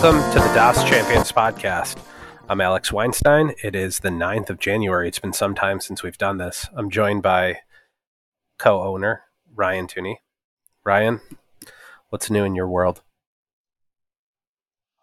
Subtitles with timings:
[0.00, 2.00] Welcome to the DOS Champions podcast.
[2.48, 3.52] I'm Alex Weinstein.
[3.64, 5.08] It is the 9th of January.
[5.08, 6.68] It's been some time since we've done this.
[6.72, 7.62] I'm joined by
[8.60, 9.22] co owner
[9.56, 10.18] Rian Tooney.
[10.86, 11.20] Rian,
[12.10, 13.02] what's new in your world?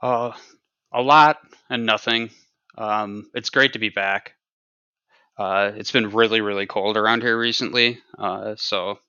[0.01, 0.31] Uh,
[0.93, 1.39] a lot
[1.69, 2.29] and nothing.
[2.77, 4.35] Um, it's great to be back.
[5.37, 8.99] Uh, it's been really, really cold around here recently, uh, so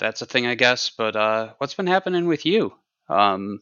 [0.00, 0.90] that's a thing, I guess.
[0.90, 2.72] But uh, what's been happening with you?
[3.08, 3.60] Um,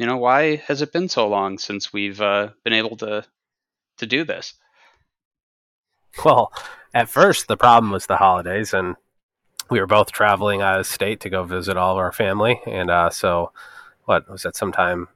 [0.00, 3.22] you know, why has it been so long since we've uh, been able to
[3.98, 4.54] to do this?
[6.24, 6.50] Well,
[6.94, 8.96] at first the problem was the holidays, and
[9.68, 12.90] we were both traveling out of state to go visit all of our family, and
[12.90, 13.52] uh, so
[14.06, 15.08] what was that sometime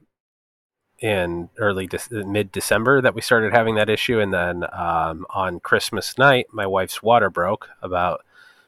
[0.99, 5.59] in early de- mid December that we started having that issue, and then um, on
[5.61, 8.23] Christmas night, my wife's water broke about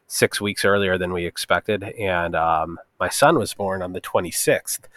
[0.08, 4.88] six weeks earlier than we expected, and um, my son was born on the 26th.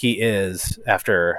[0.00, 1.38] He is after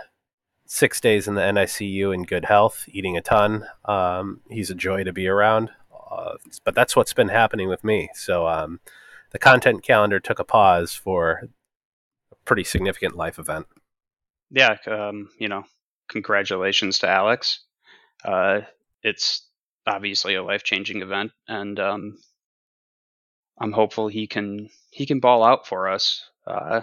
[0.65, 3.65] six days in the NICU in good health, eating a ton.
[3.85, 5.69] Um, he's a joy to be around.
[6.11, 8.09] Uh, but that's what's been happening with me.
[8.13, 8.79] So um,
[9.31, 11.49] the content calendar took a pause for
[12.31, 13.65] a pretty significant life event
[14.51, 15.63] yeah, um, you know,
[16.09, 17.61] congratulations to Alex.
[18.23, 18.61] Uh,
[19.01, 19.47] it's
[19.87, 22.17] obviously a life changing event, and um,
[23.59, 26.29] I'm hopeful he can he can ball out for us.
[26.45, 26.81] Uh,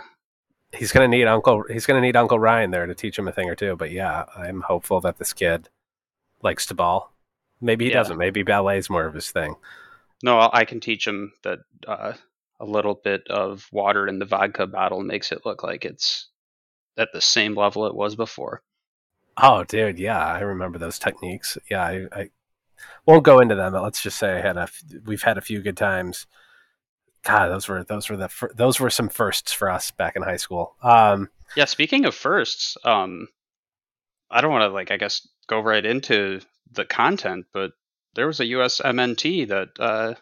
[0.73, 3.49] he's gonna need Uncle he's gonna need Uncle Rian there to teach him a thing
[3.49, 3.77] or two.
[3.77, 5.69] But yeah, I'm hopeful that this kid
[6.43, 7.13] likes to ball.
[7.61, 7.99] Maybe he yeah.
[7.99, 8.19] doesn't.
[8.19, 9.57] Maybe ballet's more of his thing.
[10.23, 12.13] No, I can teach him that uh,
[12.61, 16.29] a little bit of water in the vodka bottle makes it look like it's
[16.97, 18.63] at the same level it was before.
[19.41, 21.57] Oh, dude, yeah, I remember those techniques.
[21.71, 22.31] Yeah, I, I
[23.07, 24.69] won't go into them, but let's just say I had a
[25.05, 26.27] we've had a few good times.
[27.23, 30.37] God, those were those were the those were some firsts for us back in high
[30.37, 30.75] school.
[30.83, 33.29] Um, yeah, speaking of firsts, um,
[34.31, 36.41] I don't want to like I guess go right into
[36.71, 37.73] the content, but
[38.15, 40.15] there was a USMNT that uh,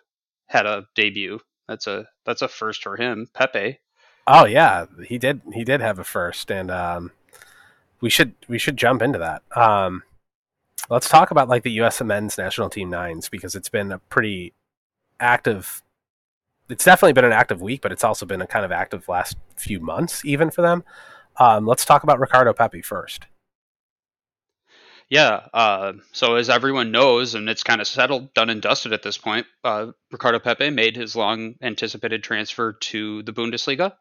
[0.47, 1.41] had a debut.
[1.69, 3.81] That's a that's a first for him, Pepi.
[4.27, 5.41] Oh yeah, he did.
[5.53, 7.13] He did have a first, and um,
[8.01, 9.43] we should we should jump into that.
[9.57, 10.03] Um,
[10.91, 12.01] let's talk about like the U.S.
[12.03, 14.53] men's national team nines because it's been a pretty
[15.21, 15.83] active.
[16.69, 19.37] It's definitely been an active week, but it's also been a kind of active last
[19.57, 20.85] few months, even for them.
[21.39, 23.27] Um, let's talk about Ricardo Pepi first.
[25.09, 25.47] Yeah.
[25.55, 29.19] Uh, so as everyone knows, and it's kind of settled, done and dusted at this
[29.19, 33.93] point, uh, Ricardo Pepi made his long anticipated transfer to the Bundesliga.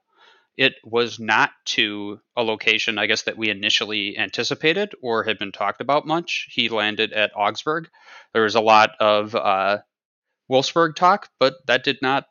[0.57, 5.51] It was not to a location, I guess, that we initially anticipated or had been
[5.51, 6.47] talked about much.
[6.49, 7.89] He landed at Augsburg.
[8.33, 9.79] There was a lot of uh,
[10.49, 12.25] Wolfsburg talk, but that did not.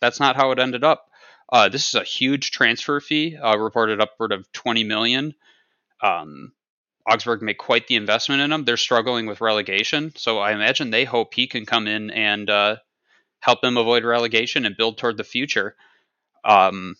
[0.00, 1.10] That's not how it ended up.
[1.52, 5.34] Uh, this is a huge transfer fee, uh, reported upward of 20 million.
[6.02, 6.52] Um,
[7.08, 8.64] Augsburg made quite the investment in him.
[8.64, 12.76] They're struggling with relegation, so I imagine they hope he can come in and uh,
[13.40, 15.76] help them avoid relegation and build toward the future.
[16.44, 16.96] Um,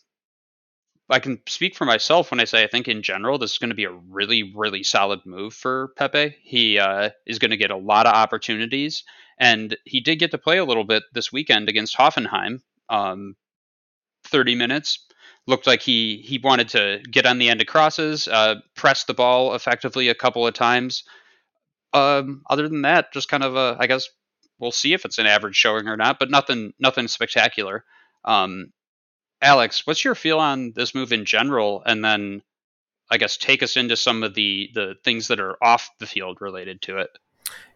[1.09, 3.71] I can speak for myself when I say I think in general this is going
[3.71, 6.37] to be a really really solid move for Pepi.
[6.43, 9.05] He uh, is going to get a lot of opportunities,
[9.39, 12.61] and he did get to play a little bit this weekend against Hoffenheim.
[12.89, 13.37] Um,
[14.27, 15.05] Thirty minutes
[15.47, 19.15] looked like he he wanted to get on the end of crosses, uh, press the
[19.15, 21.05] ball effectively a couple of times.
[21.93, 24.09] Um, other than that, just kind of a I guess
[24.59, 27.85] we'll see if it's an average showing or not, but nothing nothing spectacular.
[28.25, 28.73] Um,
[29.43, 32.43] Alex, what's your feel on this move in general, and then
[33.11, 36.39] I guess take us into some of the the things that are off the field
[36.41, 37.11] related to it.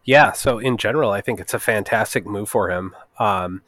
[0.03, 2.95] Yeah, so in general, I think it's a fantastic move for him.
[3.19, 3.61] Um,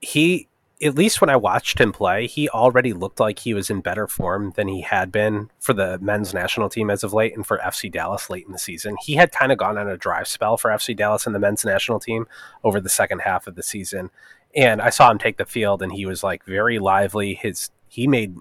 [0.00, 0.48] he,
[0.82, 4.06] at least when I watched him play, he already looked like he was in better
[4.06, 7.58] form than he had been for the men's national team as of late and for
[7.58, 8.96] FC Dallas late in the season.
[9.02, 11.64] He had kind of gone on a drive spell for FC Dallas and the men's
[11.64, 12.26] national team
[12.62, 14.10] over the second half of the season
[14.54, 17.34] and I saw him take the field, and he was like very lively.
[17.34, 18.36] His he made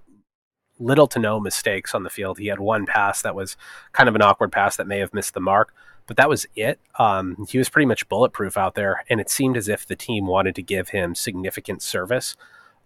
[0.79, 2.37] little to no mistakes on the field.
[2.37, 3.57] He had one pass that was
[3.93, 5.73] kind of an awkward pass that may have missed the mark,
[6.07, 6.79] but that was it.
[6.97, 10.25] Um, he was pretty much bulletproof out there, and it seemed as if the team
[10.25, 12.35] wanted to give him significant service.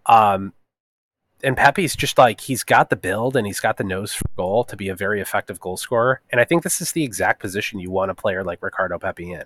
[0.07, 0.53] Um,
[1.43, 4.63] and Pepi's just like he's got the build and he's got the nose for goal
[4.65, 6.21] to be a very effective goal scorer.
[6.31, 9.31] And I think this is the exact position you want a player like Ricardo Pepi
[9.31, 9.45] in.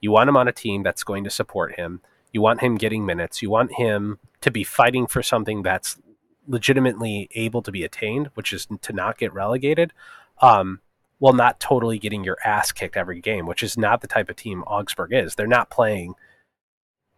[0.00, 2.00] You want him on a team that's going to support him.
[2.32, 3.42] You want him getting minutes.
[3.42, 5.98] You want him to be fighting for something that's
[6.46, 9.92] legitimately able to be attained, which is to not get relegated,
[10.40, 10.80] um,
[11.18, 14.36] while not totally getting your ass kicked every game, which is not the type of
[14.36, 15.34] team Augsburg is.
[15.34, 16.14] They're not playing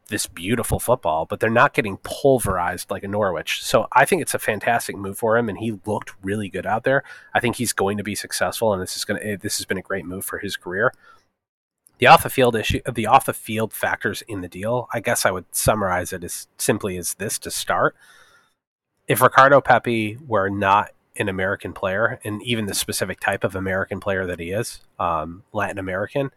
[0.09, 3.63] this beautiful football, but they're not getting pulverized like a Norwich.
[3.63, 6.85] So I think it's a fantastic move for him, and he looked really good out
[6.85, 7.03] there.
[7.35, 9.67] I think he's going to be successful, and this is going to eh, this has
[9.67, 10.93] been a great move for his career.
[11.99, 15.27] The off the field issue, the off the field factors in the deal, I guess
[15.27, 17.97] I would summarize it as simply as this to start.
[19.09, 24.01] If Ricardo Pepi were not an American player, and even the specific type of American
[24.01, 26.31] player that he is, um, Latin American,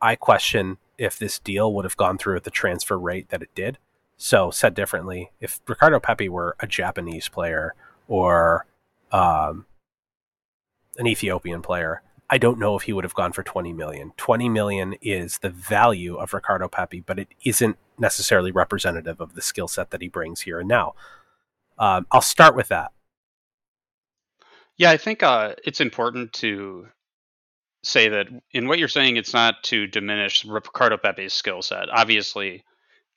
[0.00, 3.54] I question if this deal would have gone through at the transfer rate that it
[3.54, 3.78] did.
[4.16, 7.74] So, said differently, if Ricardo Pepi were a Japanese player
[8.06, 8.66] or
[9.10, 9.66] um,
[10.98, 14.12] an Ethiopian player, I don't know if he would have gone for 20 million.
[14.16, 19.42] 20 million is the value of Ricardo Pepi, but it isn't necessarily representative of the
[19.42, 20.94] skill set that he brings here and now.
[21.78, 22.92] Um, I'll start with that.
[24.76, 26.88] Yeah, I think uh, it's important to
[27.82, 31.90] say that in what you're saying, it's not to diminish Ricardo Pepi's skill set.
[31.90, 32.64] Obviously,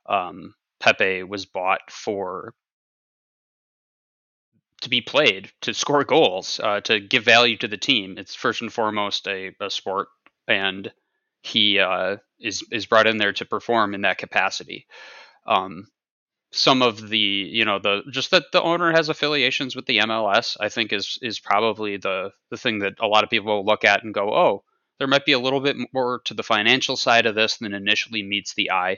[0.07, 2.53] um, Pepi was bought for
[4.81, 8.17] to be played, to score goals, uh, to give value to the team.
[8.17, 10.07] It's first and foremost a, a sport,
[10.47, 10.91] and
[11.41, 14.85] he uh, is is brought in there to perform in that capacity.
[15.47, 15.87] Um,
[16.51, 20.55] some of the you know the just that the owner has affiliations with the MLS
[20.59, 23.83] I think is is probably the the thing that a lot of people will look
[23.83, 24.63] at and go oh
[24.99, 28.23] there might be a little bit more to the financial side of this than initially
[28.23, 28.97] meets the eye.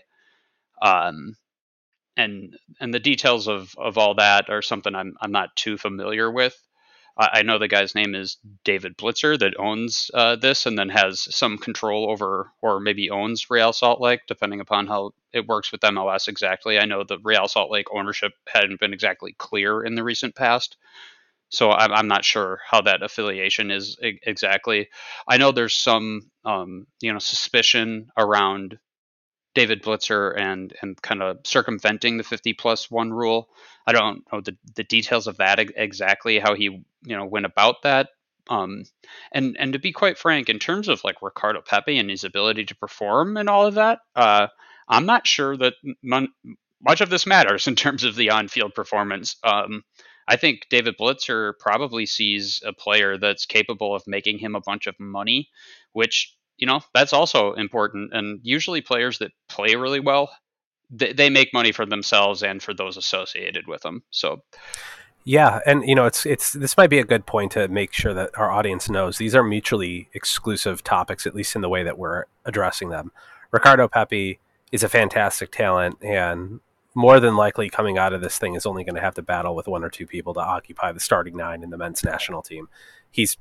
[0.81, 1.35] Um
[2.15, 6.31] and and the details of of all that are something I'm I'm not too familiar
[6.31, 6.55] with
[7.19, 11.27] I know the guy's name is David Blitzer that owns uh, this and then has
[11.35, 15.81] some control over, or maybe owns Real Salt Lake, depending upon how it works with
[15.81, 16.79] MLS exactly.
[16.79, 20.77] I know the Real Salt Lake ownership hadn't been exactly clear in the recent past.
[21.49, 24.87] So I'm, I'm not sure how that affiliation is exactly.
[25.27, 28.79] I know there's some, um, you know, suspicion around
[29.59, 33.49] David Blitzer and and kind of circumventing the 50 plus one rule.
[33.85, 37.81] I don't know the, the details of that exactly how he you know went about
[37.81, 38.07] that.
[38.49, 38.85] Um,
[39.33, 42.67] and and to be quite frank, in terms of like Ricardo Pepi and his ability
[42.67, 44.47] to perform and all of that, uh,
[44.87, 46.33] I'm not sure that mon-
[46.81, 49.35] much of this matters in terms of the on-field performance.
[49.43, 49.83] Um,
[50.25, 54.87] I think David Blitzer probably sees a player that's capable of making him a bunch
[54.87, 55.49] of money,
[55.91, 60.29] which you know that's also important and usually players that play really well
[60.89, 64.41] they, they make money for themselves and for those associated with them so.
[65.25, 68.13] Yeah and you know it's it's this might be a good point to make sure
[68.13, 71.97] that our audience knows these are mutually exclusive topics at least in the way that
[71.97, 73.11] we're addressing them.
[73.51, 74.39] Ricardo pepi
[74.71, 76.61] is a fantastic talent and
[76.95, 79.55] more than likely coming out of this thing is only going to have to battle
[79.55, 82.67] with one or two people to occupy the starting nine in the men's national team.
[83.11, 83.37] He's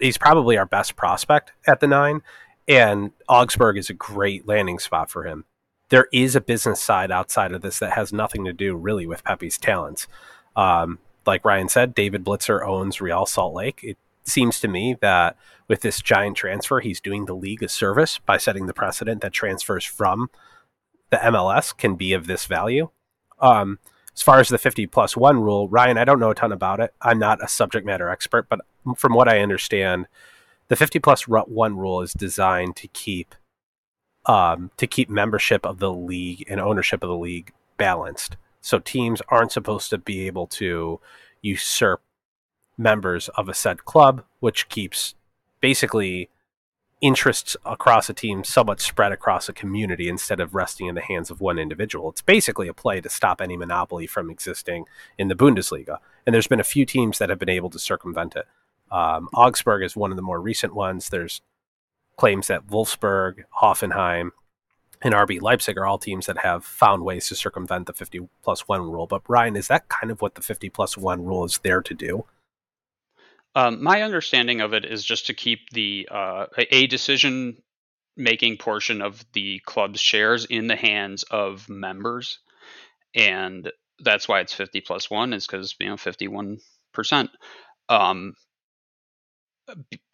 [0.00, 2.22] he's probably our best prospect at the nine,
[2.68, 5.44] and Augsburg is a great landing spot for him.
[5.88, 9.24] There is a business side outside of this that has nothing to do really with
[9.24, 10.06] Pepi's talents.
[10.54, 13.80] Um, like Rian said, David Blitzer owns Real Salt Lake.
[13.82, 15.36] It seems to me that
[15.68, 19.32] with this giant transfer, he's doing the league a service by setting the precedent that
[19.32, 20.30] transfers from
[21.10, 22.90] the MLS can be of this value.
[23.40, 23.78] Um,
[24.14, 26.80] as far as the 50 plus one rule, Rian, I don't know a ton about
[26.80, 26.92] it.
[27.00, 28.60] I'm not a subject matter expert, but
[28.96, 30.06] from what I understand,
[30.68, 33.34] the 50 plus one rule is designed to keep
[34.26, 38.36] um, to keep membership of the league and ownership of the league balanced.
[38.60, 41.00] So teams aren't supposed to be able to
[41.40, 42.02] usurp
[42.76, 45.14] members of a said club, which keeps
[45.60, 46.28] basically
[47.00, 51.30] interests across a team somewhat spread across a community instead of resting in the hands
[51.30, 52.10] of one individual.
[52.10, 54.84] It's basically a play to stop any monopoly from existing
[55.18, 55.98] in the Bundesliga.
[56.26, 58.46] And there's been a few teams that have been able to circumvent it.
[58.90, 61.08] Um, Augsburg is one of the more recent ones.
[61.08, 61.40] There's
[62.16, 64.30] claims that Wolfsburg, Hoffenheim,
[65.02, 68.68] and RB Leipzig are all teams that have found ways to circumvent the 50 plus
[68.68, 69.06] one rule.
[69.06, 71.94] But Rian, is that kind of what the 50 plus one rule is there to
[71.94, 72.26] do?
[73.54, 77.62] Um, my understanding of it is just to keep the uh, a decision
[78.16, 82.38] making portion of the club's shares in the hands of members,
[83.14, 86.58] and that's why it's 50 plus one is because you know 51
[86.92, 87.30] percent.
[87.88, 88.34] Um,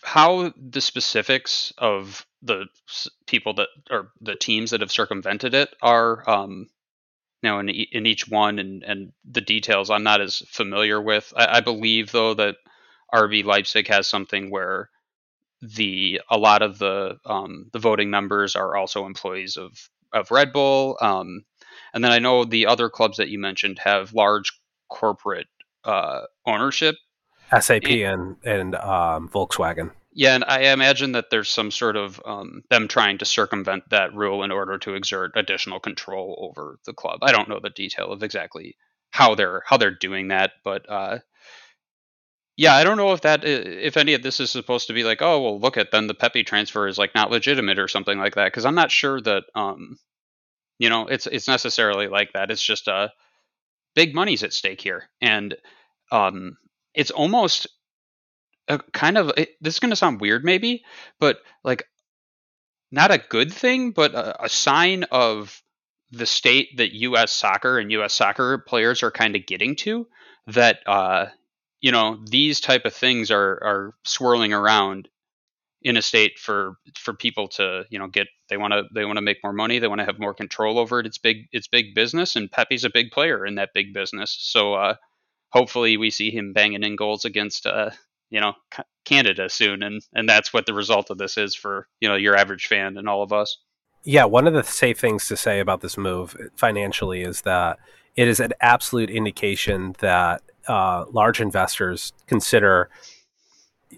[0.03, 2.67] how the specifics of the
[3.27, 6.69] people that or the teams that have circumvented it are um
[7.43, 11.33] you know in, in each one and and the details i'm not as familiar with.
[11.37, 12.57] I, I believe though that
[13.15, 14.91] rb leipzig has something where
[15.63, 19.73] the a lot of the um, the voting members are also employees of
[20.13, 21.45] of red bull um,
[21.95, 24.53] and then i know the other clubs that you mentioned have large
[24.89, 25.49] corporate
[25.85, 26.97] uh, ownership
[27.61, 29.91] SAP and and um, Volkswagen.
[30.13, 34.15] Yeah, and I imagine that there's some sort of um, them trying to circumvent that
[34.15, 37.19] rule in order to exert additional control over the club.
[37.21, 38.77] I don't know the detail of exactly
[39.11, 41.19] how they're how they're doing that, but uh,
[42.57, 45.21] yeah, I don't know if that if any of this is supposed to be like,
[45.21, 48.37] oh well, look at then the Pepi transfer is like not legitimate or something like
[48.37, 49.99] that because I'm not sure that um,
[50.79, 52.51] you know it's it's necessarily like that.
[52.51, 53.09] It's just uh,
[53.95, 55.55] big money's at stake here, and
[56.11, 56.57] um,
[56.97, 57.69] it's almost
[58.67, 60.85] a kind of it, this is going to sound weird maybe,
[61.21, 61.87] but like
[62.91, 65.63] not a good thing, but a, a sign of
[66.11, 67.33] the state that U.S.
[67.33, 68.15] soccer and U.S.
[68.15, 70.07] soccer players are kind of getting to.
[70.49, 71.27] That uh,
[71.81, 75.09] you know these type of things are are swirling around
[75.83, 79.19] in a state for for people to you know get they want to they want
[79.19, 81.69] to make more money they want to have more control over it it's big it's
[81.69, 84.95] big business and Pepi's a big player in that big business so uh,
[85.57, 87.91] hopefully we see him banging in goals against uh,
[88.31, 88.53] you know
[89.05, 92.37] Canada soon, and and that's what the result of this is for you know your
[92.37, 93.59] average fan and all of us.
[94.05, 97.79] Yeah, one of the safe things to say about this move financially is that
[98.15, 102.89] it is an absolute indication that uh, large investors consider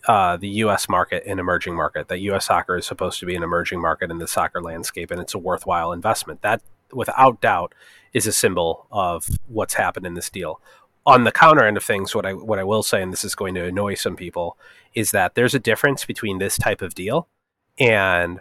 [0.07, 0.89] uh, the U.S.
[0.89, 2.09] market an emerging market.
[2.09, 2.47] That U.S.
[2.47, 5.39] soccer is supposed to be an emerging market in the soccer landscape, and it's a
[5.39, 6.43] worthwhile investment.
[6.43, 6.63] That,
[6.93, 7.75] without doubt,
[8.15, 10.61] is a symbol of what's happened in this deal
[11.09, 13.35] on the counter end of things, what I what I will say, and this is
[13.35, 14.59] going to annoy some people,
[14.95, 17.29] is that there's a difference between this type of deal
[17.79, 18.41] and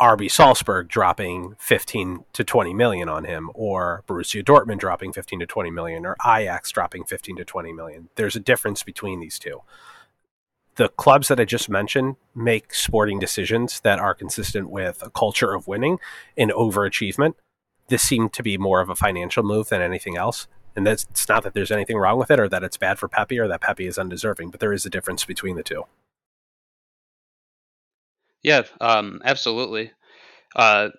[0.00, 5.46] RB Salzburg dropping 15 to 20 million on him, or Borussia Dortmund dropping 15 to
[5.46, 8.08] 20 million, or Ajax dropping 15 to 20 million.
[8.16, 9.60] There's a difference between these two.
[10.76, 15.52] The clubs that I just mentioned make sporting decisions that are consistent with a culture
[15.52, 15.98] of winning
[16.34, 17.34] and overachievement.
[17.88, 20.48] This seemed to be more of a financial move than anything else.
[20.74, 23.08] And that's it's not that there's anything wrong with it or that it's bad for
[23.08, 25.84] Pepi or that Pepi is undeserving, but there is a difference between the two.
[28.42, 29.92] Yeah, um, absolutely.
[30.56, 30.90] Uh,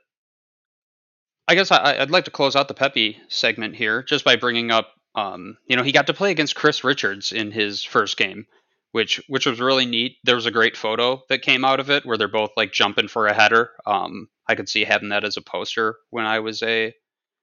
[1.47, 4.71] I guess I, would like to close out the Pepi segment here just by bringing
[4.71, 8.45] up, um, you know, he got to play against Chris Richards in his first game,
[8.93, 10.17] which which was really neat.
[10.23, 13.09] There was a great photo that came out of it where they're both like jumping
[13.09, 13.71] for a header.
[13.85, 16.93] Um, I could see having that as a poster when I was a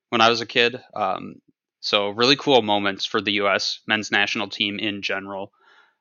[0.08, 0.80] when I was a kid.
[0.94, 1.36] Um,
[1.80, 3.80] so really cool moments for the U.S.
[3.86, 5.52] men's national team in general,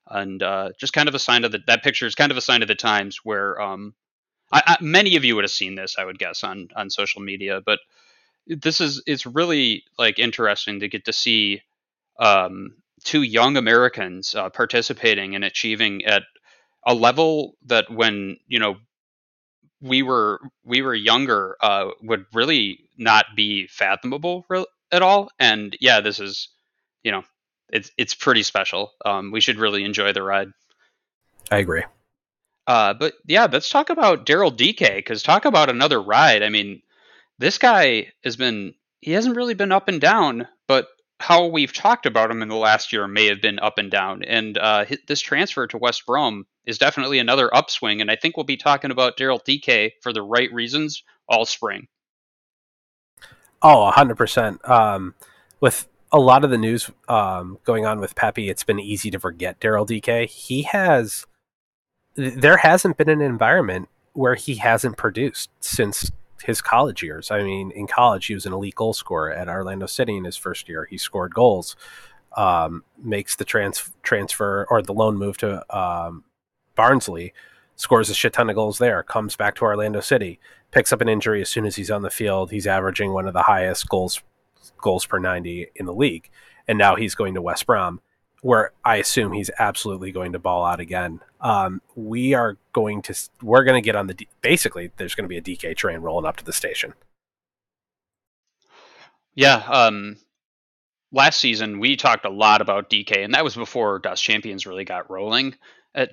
[0.08, 2.42] and uh, just kind of a sign of the that picture is kind of a
[2.42, 3.94] sign of the times where um,
[4.52, 7.22] I, I, many of you would have seen this, I would guess, on on social
[7.22, 7.62] media.
[7.66, 7.80] But
[8.48, 11.62] this is it's really like interesting to get to see
[12.20, 16.24] um, two young Americans uh, participating and achieving at
[16.86, 18.76] a level that when you know
[19.82, 24.46] we were we were younger uh, would really not be fathomable
[24.92, 25.30] at all.
[25.40, 26.50] And yeah, this is,
[27.04, 27.24] you know,
[27.70, 28.92] it's it's pretty special.
[29.06, 30.50] Um, we should really enjoy the ride.
[31.52, 31.84] I agree.
[32.68, 36.44] Uh, but yeah, let's talk about Daryl Dike because talk about another ride.
[36.44, 36.82] I mean,
[37.40, 40.88] this guy has been he hasn't really been up and down, but
[41.20, 44.24] how we've talked about him in the last year may have been up and down.
[44.24, 48.02] And uh, this transfer to West Brom is definitely another upswing.
[48.02, 51.88] And I think we'll be talking about Daryl Dike for the right reasons all spring.
[53.62, 54.68] Oh, 100%.
[54.70, 55.16] Um,
[55.60, 59.20] with a lot of the news um, going on with Pepi, it's been easy to
[59.20, 60.30] forget Daryl Dike.
[60.30, 61.26] He has,
[62.16, 66.12] there hasn't been an environment where he hasn't produced since
[66.44, 67.32] his college years.
[67.32, 70.38] I mean, in college, he was an elite goal scorer at Orlando City in his
[70.38, 70.86] first year.
[70.90, 71.76] He scored goals,
[72.36, 76.24] um, makes the trans- transfer or the loan move to um,
[76.76, 77.34] Barnsley,
[77.76, 80.40] scores a shit ton of goals there, comes back to Orlando City,
[80.72, 82.52] picks up an injury as soon as he's on the field.
[82.52, 84.22] He's averaging one of the highest goals
[84.82, 86.30] goals per 90 in the league.
[86.68, 88.02] And now he's going to West Brom,
[88.42, 91.22] where I assume he's absolutely going to ball out again.
[91.42, 95.30] Um, we are going to we're going to get on the basically there's going to
[95.30, 96.94] be a Dike train rolling up to the station.
[99.36, 100.18] Yeah, um,
[101.12, 104.86] last season we talked a lot about Dike, and that was before Dust Champions really
[104.86, 105.56] got rolling.
[105.96, 106.12] At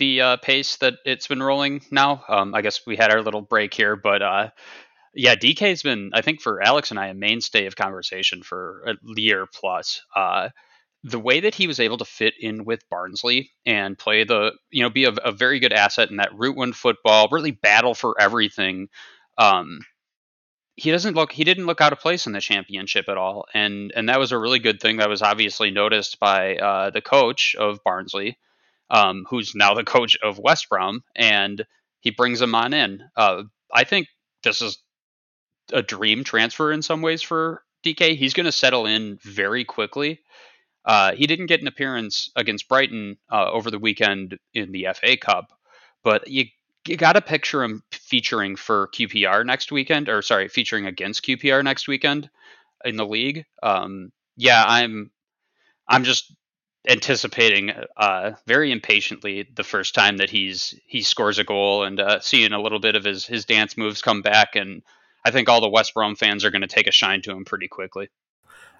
[0.00, 2.24] the uh, pace that it's been rolling now.
[2.28, 4.50] Um, I guess we had our little break here, but uh,
[5.14, 8.94] yeah, Dike's been, I think, for Alex and I, a mainstay of conversation for a
[9.14, 10.02] year plus.
[10.16, 10.48] Uh,
[11.04, 14.82] the way that he was able to fit in with Barnsley and play the, you
[14.82, 18.20] know, be a, a very good asset in that route one football, really battle for
[18.20, 18.88] everything.
[19.38, 19.80] Um,
[20.76, 23.92] he doesn't look he didn't look out of place in the championship at all and
[23.94, 27.54] and that was a really good thing that was obviously noticed by uh, the coach
[27.58, 28.38] of barnsley
[28.90, 31.64] um, who's now the coach of West Brom, and
[32.00, 33.02] he brings him on in.
[33.16, 34.08] Uh, I think
[34.42, 34.78] this is
[35.72, 37.98] a dream transfer in some ways for Dike.
[38.18, 40.20] He's going to settle in very quickly.
[40.84, 45.16] Uh, he didn't get an appearance against Brighton uh, over the weekend in the FA
[45.16, 45.52] Cup,
[46.02, 46.46] but you
[46.86, 51.62] you got to picture him featuring for QPR next weekend, or sorry, featuring against QPR
[51.62, 52.30] next weekend
[52.84, 53.44] in the league.
[53.62, 55.10] Um, yeah, I'm
[55.86, 56.32] I'm just
[56.88, 62.20] anticipating uh, very impatiently the first time that he's he scores a goal and uh,
[62.20, 64.82] seeing a little bit of his his dance moves come back, and
[65.24, 67.44] I think all the West Brom fans are going to take a shine to him
[67.44, 68.08] pretty quickly.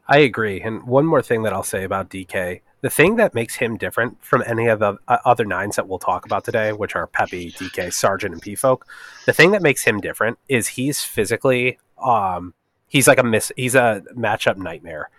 [0.09, 0.61] I agree.
[0.61, 4.23] And one more thing that I'll say about Dike the thing that makes him different
[4.25, 7.53] from any of the uh, other nines that we'll talk about today, which are Pepi,
[7.59, 8.83] Dike, Sargent, and Pefok,
[9.27, 12.55] the thing that makes him different is he's physically, um,
[12.89, 15.11] he's like a miss, he's a matchup nightmare.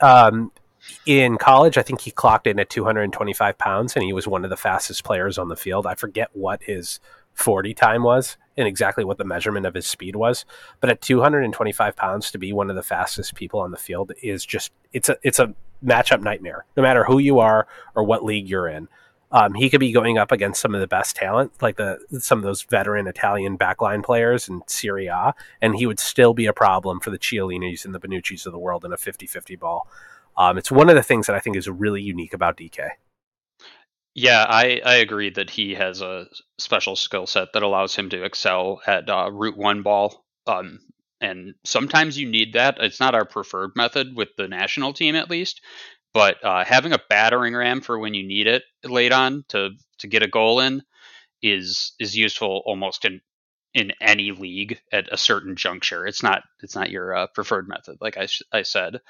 [0.00, 0.52] Um,
[1.06, 4.50] in college, I think he clocked in at 225 pounds, and he was one of
[4.50, 5.86] the fastest players on the field.
[5.86, 7.00] I forget what his
[7.34, 10.44] 40 time was and exactly what the measurement of his speed was.
[10.80, 14.44] But at 225 pounds to be one of the fastest people on the field is
[14.44, 16.64] just it's a it's a matchup nightmare.
[16.76, 18.88] No matter who you are or what league you're in,
[19.30, 22.38] um, he could be going up against some of the best talent, like the some
[22.38, 26.52] of those veteran Italian backline players in Serie A, and he would still be a
[26.52, 29.88] problem for the Chiellinis and the Bonucci's of the world in a 50-50 ball.
[30.36, 32.98] Um, it's one of the things that I think is really unique about Dike.
[34.14, 36.26] Yeah, I, I agree that he has a
[36.58, 40.24] special skill set that allows him to excel at uh, route one ball.
[40.46, 40.80] Um,
[41.20, 42.76] and sometimes you need that.
[42.80, 45.62] It's not our preferred method with the national team, at least.
[46.12, 50.06] But uh, having a battering ram for when you need it late on to to
[50.08, 50.82] get a goal in
[51.42, 53.22] is is useful almost in
[53.72, 56.06] in any league at a certain juncture.
[56.06, 59.00] It's not it's not your uh, preferred method, like I, I said.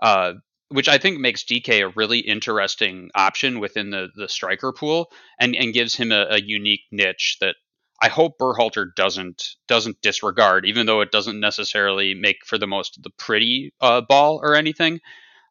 [0.00, 0.34] Uh,
[0.72, 5.54] which I think makes Dike a really interesting option within the the striker pool, and
[5.54, 7.56] and gives him a, a unique niche that
[8.00, 13.00] I hope Berhalter doesn't doesn't disregard, even though it doesn't necessarily make for the most
[13.02, 15.00] the pretty uh, ball or anything.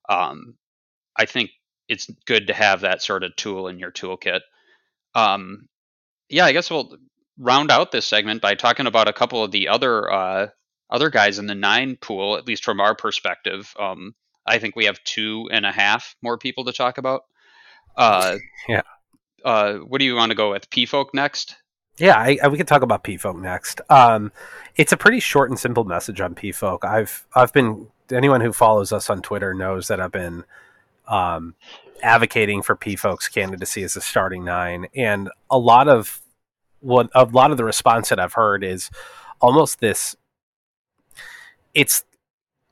[0.09, 0.55] Um,
[1.17, 1.51] I think
[1.87, 4.41] it's good to have that sort of tool in your toolkit.
[5.15, 5.67] Um,
[6.29, 6.97] yeah, I guess we'll
[7.37, 10.47] round out this segment by talking about a couple of the other uh,
[10.89, 13.73] other guys in the nine pool, at least from our perspective.
[13.79, 14.13] Um,
[14.45, 17.25] I think we have two and a half more people to talk about.
[17.95, 18.37] Uh,
[18.69, 18.81] yeah.
[19.43, 20.69] Uh, what do you want to go with?
[20.69, 21.55] Pefok next?
[21.97, 23.81] Yeah, I, I, we can talk about Pefok next.
[23.89, 24.31] Um,
[24.75, 26.83] it's a pretty short and simple message on Pefok.
[26.83, 30.43] I've I've been anyone who follows us on Twitter knows that I've been
[31.07, 31.55] um,
[32.01, 36.21] advocating for Pefok's candidacy as a starting nine, and a lot of
[36.79, 38.89] what a lot of the response that I've heard is
[39.39, 40.15] almost this.
[41.73, 42.03] It's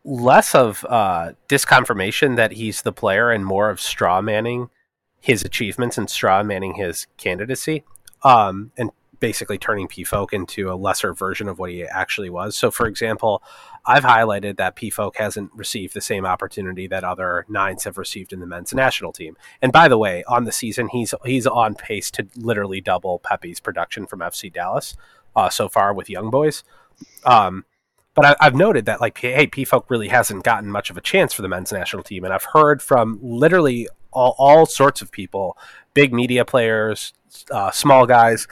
[0.03, 4.69] less of uh, disconfirmation that he's the player and more of straw manning
[5.19, 7.83] his achievements and straw manning his candidacy,
[8.23, 12.55] um, and basically turning Pefok into a lesser version of what he actually was.
[12.55, 13.43] So, for example,
[13.85, 18.39] I've highlighted that Pefok hasn't received the same opportunity that other nines have received in
[18.39, 19.35] the men's national team.
[19.61, 23.59] And by the way, on the season, he's he's on pace to literally double Pepi's
[23.59, 24.95] production from FC Dallas
[25.35, 26.63] uh, so far with young boys.
[27.25, 27.65] Um,
[28.19, 31.31] but I, have noted that like hey, Pefok really hasn't gotten much of a chance
[31.31, 35.57] for the men's national team, and I've heard from literally all, all sorts of people,
[35.93, 37.13] big media players,
[37.49, 38.45] uh, small guys,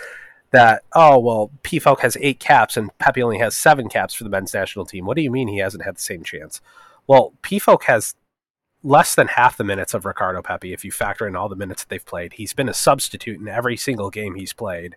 [0.51, 4.29] that oh well, Pefok has eight caps and Pepi only has seven caps for the
[4.29, 5.05] men's national team.
[5.05, 6.61] What do you mean he hasn't had the same chance?
[7.05, 8.15] Well, Pefok has
[8.83, 11.83] less than half the minutes of Ricardo Pepi if you factor in all the minutes
[11.83, 12.33] that they've played.
[12.33, 14.95] He's been a substitute in every single game he's played,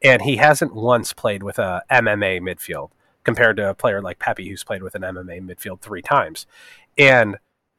[0.00, 2.90] and he hasn't once played with a MMA midfield
[3.24, 6.46] compared to a player like Pepi who's played with an MMA midfield three times.
[6.98, 7.36] And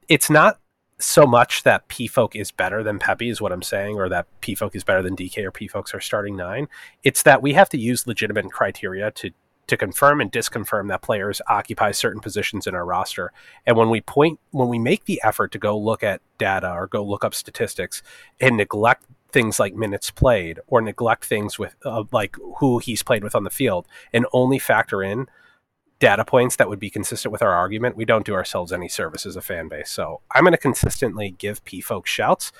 [0.08, 0.58] it's not
[0.98, 4.74] so much that Pefok is better than Pepi is what I'm saying, or that Pefok
[4.74, 6.68] is better than Dike or Pefok's are starting nine.
[7.02, 9.30] It's that we have to use legitimate criteria to
[9.66, 13.32] to confirm and disconfirm that players occupy certain positions in our roster.
[13.66, 16.86] And when we point when we make the effort to go look at data or
[16.86, 18.02] go look up statistics
[18.40, 19.04] and neglect
[19.34, 23.42] things like minutes played or neglect things with uh, like who he's played with on
[23.42, 25.26] the field and only factor in
[25.98, 29.26] data points that would be consistent with our argument, we don't do ourselves any service
[29.26, 29.90] as a fan base.
[29.90, 32.52] So I'm going to consistently give Pefok shouts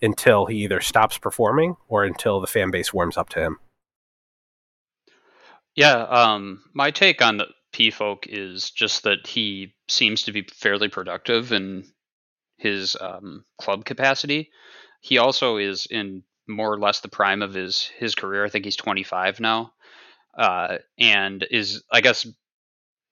[0.00, 3.58] until he either stops performing or until the fan base warms up to him.
[5.74, 7.42] Yeah, um, my take on
[7.74, 11.84] Pefok is just that he seems to be fairly productive in
[12.56, 14.50] his um, club capacity
[15.02, 18.44] he also is in more or less the prime of his his career.
[18.44, 19.72] I think he's 25 now,
[20.38, 22.26] uh, and is I guess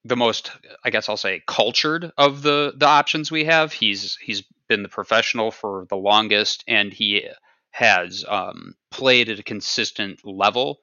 [0.05, 0.53] the most
[0.85, 3.73] I guess I'll say cultured of the the options we have.
[3.73, 7.29] He's he's been the professional for the longest, and he
[7.73, 10.81] has um, played at a consistent level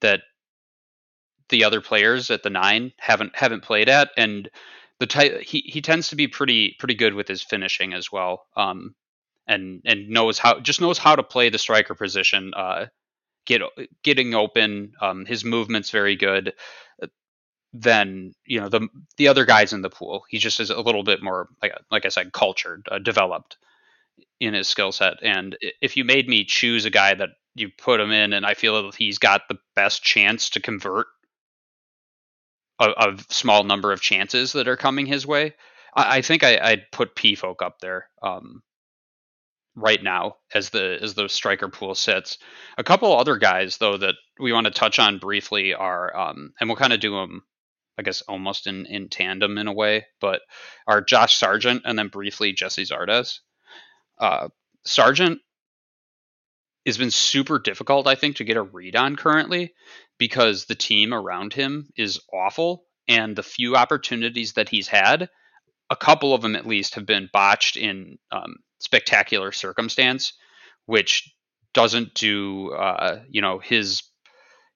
[0.00, 0.22] that
[1.48, 4.48] the other players at the nine haven't haven't played at, and
[5.00, 8.46] the type he he tends to be pretty pretty good with his finishing as well.
[8.56, 8.94] Um,
[9.46, 12.52] and and knows how just knows how to play the striker position.
[12.54, 12.86] Uh,
[13.46, 13.62] get
[14.02, 14.92] getting open.
[15.00, 16.52] Um, his movement's very good.
[17.72, 20.24] Than you know the the other guys in the pool.
[20.28, 23.58] He just is a little bit more like like I said, cultured, uh, developed
[24.40, 25.22] in his skill set.
[25.22, 28.54] And if you made me choose a guy that you put him in, and I
[28.54, 31.06] feel that he's got the best chance to convert
[32.78, 35.54] a, a small number of chances that are coming his way,
[35.94, 38.08] I, I think I, would put Pefok up there.
[38.22, 38.62] Um,
[39.76, 42.38] right now as the as the striker pool sits.
[42.78, 46.68] A couple other guys though that we want to touch on briefly are, um, and
[46.68, 47.42] we'll kind of do them,
[47.98, 50.40] I guess, almost in in tandem in a way, but
[50.86, 53.40] are Josh Sargent and then briefly Gyasi Zardes.
[54.18, 54.48] Uh,
[54.84, 55.40] Sargent
[56.86, 59.74] has been super difficult, I think, to get a read on currently
[60.18, 65.28] because the team around him is awful, and the few opportunities that he's had,
[65.90, 70.32] a couple of them at least, have been botched in um, spectacular circumstance,
[70.86, 71.32] which
[71.72, 74.02] doesn't do uh, you know his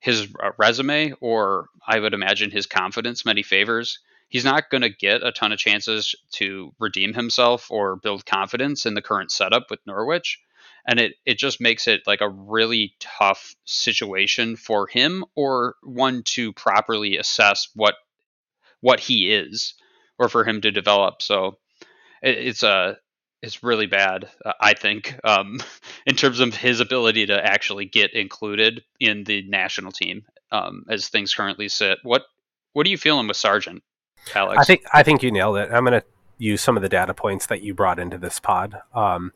[0.00, 3.98] his uh, resume or I would imagine his confidence many favors.
[4.28, 8.86] He's not going to get a ton of chances to redeem himself or build confidence
[8.86, 10.38] in the current setup with Norwich.
[10.86, 16.22] And it, it just makes it like a really tough situation for him or one
[16.26, 17.94] to properly assess what
[18.80, 19.74] what he is
[20.18, 21.22] or for him to develop.
[21.22, 21.58] So
[22.22, 22.96] it, it's a
[23.42, 25.60] is really bad, uh, I think, um,
[26.06, 31.08] in terms of his ability to actually get included in the national team um, as
[31.08, 31.98] things currently sit.
[32.02, 32.22] What
[32.72, 33.82] what are you feeling with Sargent,
[34.34, 34.60] Alex?
[34.60, 35.70] I think I think you nailed it.
[35.72, 36.06] I'm going to
[36.38, 38.80] use some of the data points that you brought into this pod.
[38.94, 39.32] Um,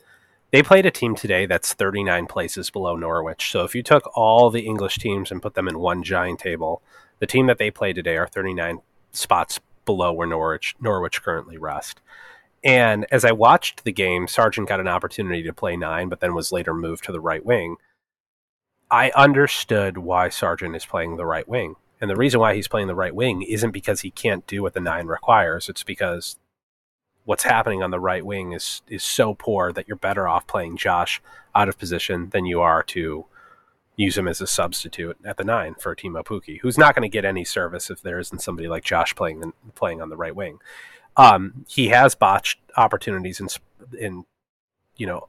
[0.50, 3.50] they played a team today that's 39 places below Norwich.
[3.50, 6.80] So if you took all the English teams and put them in one giant table,
[7.18, 8.78] the team that they played today are 39
[9.10, 12.00] spots below where Norwich Norwich currently rest.
[12.64, 16.34] And as I watched the game, Sargent got an opportunity to play nine, but then
[16.34, 17.76] was later moved to the right wing.
[18.90, 21.76] I understood why Sargent is playing the right wing.
[22.00, 24.74] And the reason why he's playing the right wing isn't because he can't do what
[24.74, 25.68] the nine requires.
[25.68, 26.36] It's because
[27.24, 30.76] what's happening on the right wing is is so poor that you're better off playing
[30.76, 31.22] Josh
[31.54, 33.26] out of position than you are to
[33.96, 37.12] use him as a substitute at the nine for Teemu Pukki, who's not going to
[37.12, 40.58] get any service if there isn't somebody like Josh playing playing on the right wing.
[41.16, 43.48] Um, he has botched opportunities in
[43.98, 44.24] in
[44.96, 45.28] you know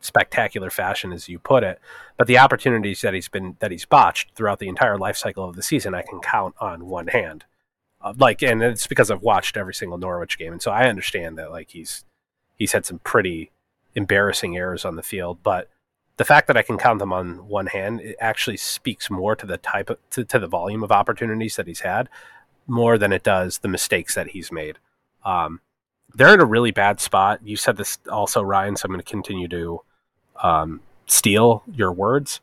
[0.00, 1.80] spectacular fashion, as you put it.
[2.16, 5.56] But the opportunities that he's been that he's botched throughout the entire life cycle of
[5.56, 7.44] the season, I can count on one hand.
[8.00, 11.38] Uh, like, and it's because I've watched every single Norwich game, and so I understand
[11.38, 12.04] that like he's
[12.56, 13.50] he's had some pretty
[13.94, 15.70] embarrassing errors on the field, but
[16.16, 19.46] the fact that I can count them on one hand it actually speaks more to
[19.46, 22.08] the type of to, to the volume of opportunities that he's had
[22.66, 24.78] more than it does the mistakes that he's made.
[25.24, 25.60] Um,
[26.14, 27.40] they're in a really bad spot.
[27.42, 29.80] You said this also, Rian, so I'm going to continue to
[30.42, 32.40] um, steal your words.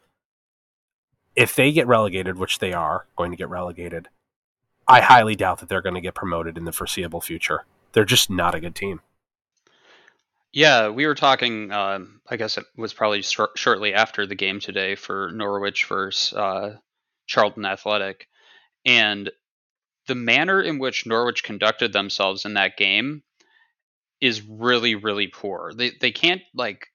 [1.36, 4.10] If they get relegated, which they are going to get relegated,
[4.88, 7.66] I highly doubt that they're going to get promoted in the foreseeable future.
[7.94, 9.02] They're just not a good team.
[10.52, 11.72] Yeah, we were talking.
[11.72, 16.34] Uh, I guess it was probably sh- shortly after the game today for Norwich versus
[16.34, 16.76] uh,
[17.26, 18.28] Charlton Athletic,
[18.86, 19.32] and
[20.12, 23.24] the manner in which Norwich conducted themselves in that game
[24.20, 25.72] is really really poor.
[25.74, 26.88] They they can't like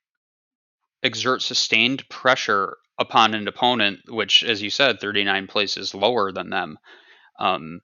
[1.03, 6.79] exert sustained pressure upon an opponent which as you said 39 places lower than them.
[7.39, 7.81] Um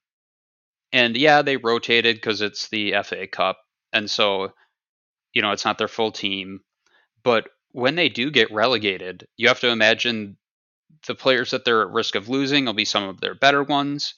[0.92, 3.58] and yeah, they rotated cuz it's the FA Cup
[3.90, 4.52] and so
[5.32, 6.60] you know, it's not their full team,
[7.22, 10.36] but when they do get relegated, you have to imagine
[11.06, 14.12] the players that they're at risk of losing will be some of their better ones.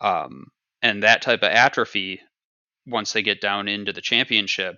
[0.00, 0.46] Um,
[0.82, 2.20] and that type of atrophy,
[2.86, 4.76] once they get down into the championship,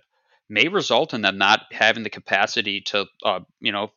[0.49, 3.91] may result in them not having the capacity to, uh, you know,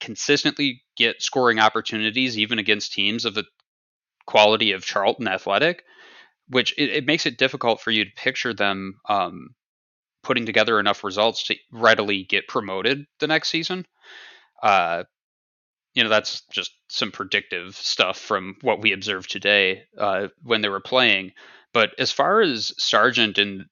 [0.00, 3.44] consistently get scoring opportunities, even against teams of the
[4.26, 5.84] quality of Charlton Athletic,
[6.48, 9.54] which it, it makes it difficult for you to picture them um,
[10.22, 13.86] putting together enough results to readily get promoted the next season.
[14.62, 15.04] Uh,
[15.96, 20.68] you know that's just some predictive stuff from what we observed today uh, when they
[20.68, 21.32] were playing.
[21.72, 23.64] But as far as Sargent and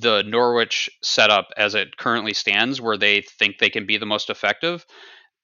[0.00, 4.30] the Norwich setup as it currently stands, where they think they can be the most
[4.30, 4.86] effective,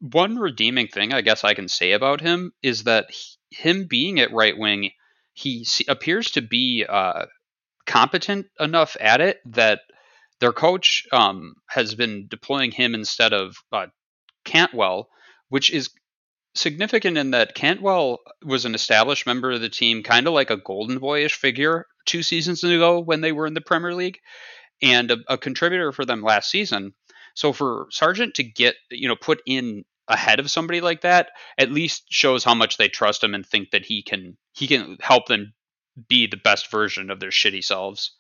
[0.01, 4.21] one redeeming thing I guess I can say about him is that he, him being
[4.21, 4.93] at right wing,
[5.35, 7.27] he appears to be uh,
[7.87, 9.81] competent enough at it that
[10.41, 13.87] their coach um, has been deploying him instead of uh,
[14.45, 15.11] Cantwell,
[15.55, 15.91] which is
[16.57, 20.57] significant in that Cantwell was an established member of the team, kind of like a
[20.57, 24.19] golden boyish figure two seasons ago when they were in the Premier League,
[24.83, 26.93] and a, a contributor for them last season.
[27.35, 31.71] So for Sargent to get, you know, put in ahead of somebody like that, at
[31.71, 35.29] least shows how much they trust him and think that he can he can help
[35.29, 35.55] them
[36.09, 38.17] be the best version of their shitty selves.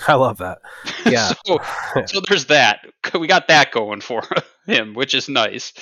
[0.08, 0.58] I love that.
[1.04, 1.32] Yeah.
[1.46, 1.60] so,
[2.06, 2.80] so there's that.
[3.14, 4.22] We got that going for
[4.66, 5.72] him, which is nice.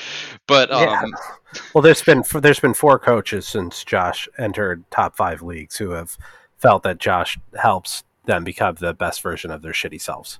[0.46, 1.60] But um, yeah.
[1.72, 6.18] well, there's been there's been four coaches since Josh entered top five leagues who have
[6.58, 10.38] felt that Josh helps them become the best version of their shitty selves.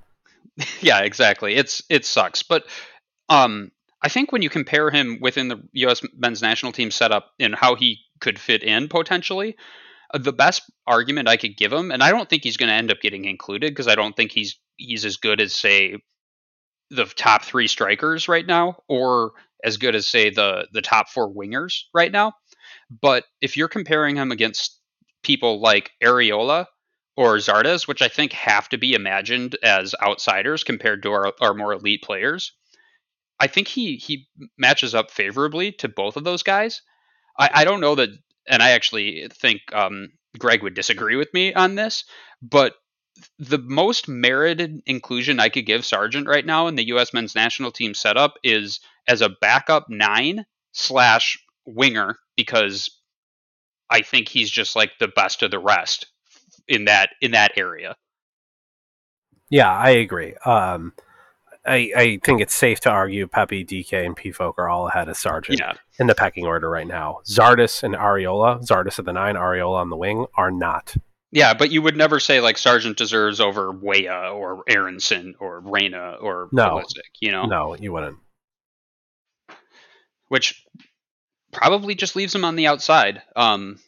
[0.83, 1.55] Yeah, exactly.
[1.55, 2.67] It's it sucks, but
[3.31, 6.03] um, I think when you compare him within the U.S.
[6.15, 9.57] men's national team setup and how he could fit in potentially,
[10.13, 12.75] Uh, the best argument I could give him, and I don't think he's going to
[12.75, 15.97] end up getting included because I don't think he's he's as good as say
[16.91, 19.33] the top three strikers right now, or
[19.65, 22.33] as good as say the the top four wingers right now.
[22.91, 24.81] But if you're comparing him against
[25.23, 26.67] people like Arriola
[27.17, 31.55] or Zardes, which I think have to be imagined as outsiders compared to our, our
[31.55, 32.53] more elite players,
[33.41, 36.83] I think he he matches up favorably to both of those guys.
[37.39, 38.11] I, I don't know that
[38.49, 42.05] and I actually think um, Greg would disagree with me on this,
[42.43, 42.75] but
[43.39, 47.15] the most merited inclusion I could give Sargent right now in the U.S.
[47.15, 52.91] men's national team setup is as a backup nine slash winger because
[53.89, 56.07] I think he's just like the best of the rest
[56.67, 57.97] in that in that area.
[59.51, 60.35] Yeah, I agree.
[60.45, 60.93] Um,
[61.67, 65.17] I, I think it's safe to argue Pepi, Dike, and Pefok are all ahead of
[65.17, 65.73] Sargent yeah.
[65.99, 67.21] in the pecking order right now.
[67.27, 70.95] Zardes and Arriola, Zardes at the nine, Arriola on the wing, are not.
[71.33, 76.17] Yeah, but you would never say like Sargent deserves over Weah or Aaronson or Reyna
[76.21, 76.83] or no,
[77.21, 77.47] you know?
[77.47, 78.19] No, you wouldn't.
[80.29, 80.65] Which
[81.51, 83.23] probably just leaves him on the outside.
[83.35, 83.81] Um,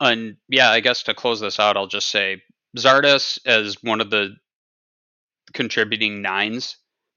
[0.00, 2.42] and yeah, I guess to close this out, I'll just say
[2.78, 4.36] Zardes as one of the
[5.52, 6.76] contributing nines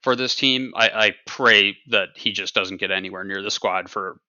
[0.10, 0.74] for this team.
[0.76, 4.20] I, I pray that he just doesn't get anywhere near the squad for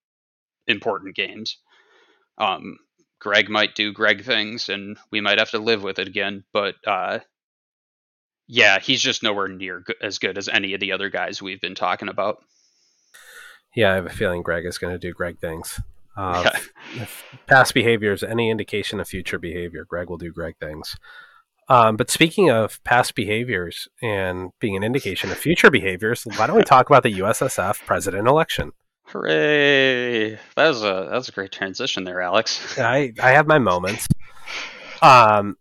[0.66, 1.56] important games.
[2.36, 2.76] Um,
[3.18, 6.44] Greg might do Greg things, and we might have to live with it again.
[6.52, 7.20] But uh,
[8.46, 11.74] yeah, he's just nowhere near as good as any of the other guys we've been
[11.74, 12.44] talking about.
[13.74, 15.80] Yeah, I have a feeling Greg is going to do Greg things.
[16.14, 16.50] Uh,
[16.94, 17.06] yeah.
[17.46, 20.94] past behavior is any indication of future behavior, Greg will do Greg things.
[21.70, 26.56] Um, but speaking of past behaviors and being an indication of future behaviors, why don't
[26.56, 28.72] we talk about the USSF president election?
[29.04, 30.32] Hooray!
[30.56, 32.76] That was a that was a great transition there, Alex.
[32.76, 34.08] I I have my moments.
[35.00, 35.56] Um,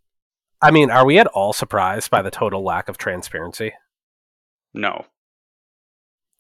[0.62, 3.74] I mean, are we at all surprised by the total lack of transparency?
[4.74, 5.06] No.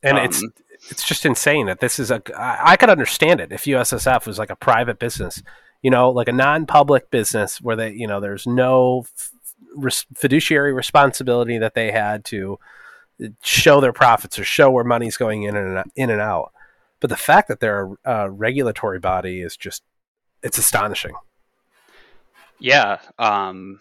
[0.01, 0.43] And um, it's
[0.89, 2.21] it's just insane that this is a.
[2.35, 5.43] I, I could understand it if USSF was like a private business,
[5.81, 9.05] you know, like a non-public business where they, you know, there's no
[9.75, 12.59] res- fiduciary responsibility that they had to
[13.43, 16.51] show their profits or show where money's going in and in and out.
[16.99, 19.83] But the fact that they're a, regulatory body is just
[20.43, 21.13] it's astonishing.
[22.59, 23.79] Yeah, um,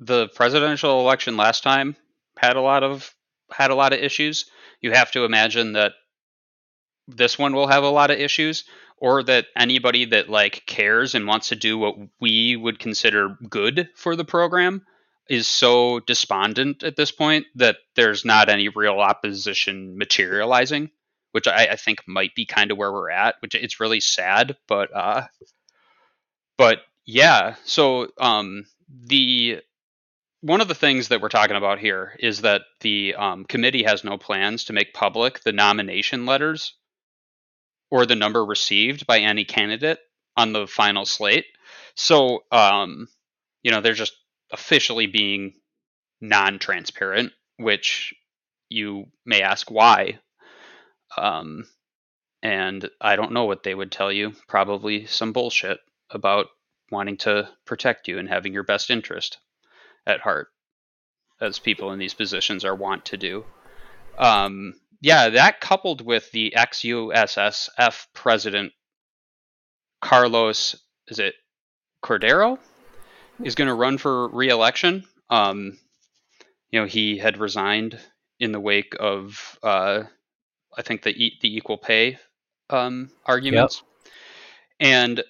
[0.00, 1.96] the presidential election last time
[2.38, 3.14] had a lot of
[3.50, 4.46] had a lot of issues.
[4.80, 5.92] You have to imagine that
[7.08, 8.64] this one will have a lot of issues
[8.98, 13.88] or that anybody that like cares and wants to do what we would consider good
[13.94, 14.84] for the program
[15.28, 20.90] is so despondent at this point that there's not any real opposition materializing
[21.32, 24.56] which I, I think might be kind of where we're at which it's really sad
[24.68, 25.26] but uh
[26.56, 29.60] but yeah so um the
[30.42, 34.04] one of the things that we're talking about here is that the um, committee has
[34.04, 36.74] no plans to make public the nomination letters
[37.90, 39.98] or the number received by any candidate
[40.36, 41.46] on the final slate.
[41.94, 43.08] So, um,
[43.62, 44.16] you know, they're just
[44.52, 45.54] officially being
[46.20, 48.14] non transparent, which
[48.68, 50.18] you may ask why.
[51.16, 51.66] Um,
[52.42, 54.34] and I don't know what they would tell you.
[54.48, 55.78] Probably some bullshit
[56.10, 56.46] about
[56.90, 59.38] wanting to protect you and having your best interest
[60.06, 60.48] at heart,
[61.40, 63.44] as people in these positions are wont to do.
[64.18, 68.72] Um, yeah, that coupled with the ex USSF president
[70.00, 70.76] Carlos,
[71.08, 71.34] is it
[72.02, 72.58] Cordeiro,
[73.42, 75.04] is going to run for re-election.
[75.30, 75.78] Um,
[76.70, 77.98] you know, he had resigned
[78.38, 80.04] in the wake of, uh,
[80.76, 82.18] I think the e- the equal pay
[82.70, 84.12] um, arguments, yep.
[84.80, 85.24] and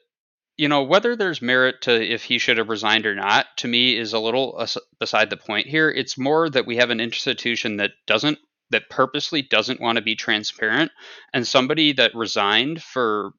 [0.56, 3.96] you know whether there's merit to if he should have resigned or not to me
[3.96, 4.66] is a little
[4.98, 8.38] beside the point here it's more that we have an institution that doesn't
[8.70, 10.90] that purposely doesn't want to be transparent
[11.32, 13.32] and somebody that resigned for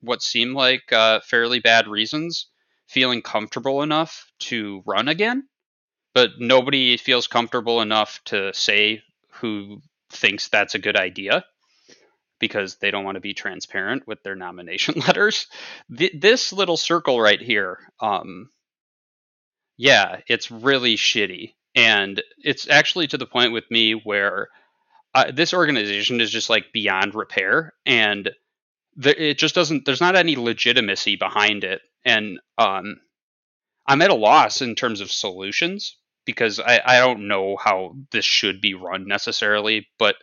[0.00, 2.48] what seemed like uh, fairly bad reasons
[2.88, 5.46] feeling comfortable enough to run again
[6.14, 9.02] but nobody feels comfortable enough to say
[9.32, 11.44] who thinks that's a good idea
[12.38, 15.46] because they don't want to be transparent with their nomination letters.
[15.94, 18.48] Th- this little circle right here, um,
[19.76, 21.54] yeah, it's really shitty.
[21.76, 24.48] And it's actually to the point with me where
[25.14, 28.30] uh, this organization is just like beyond repair and
[29.02, 31.82] it just doesn't, there's not any legitimacy behind it.
[32.04, 32.96] And um,
[33.86, 38.24] I'm at a loss in terms of solutions because I, I don't know how this
[38.24, 40.16] should be run necessarily, but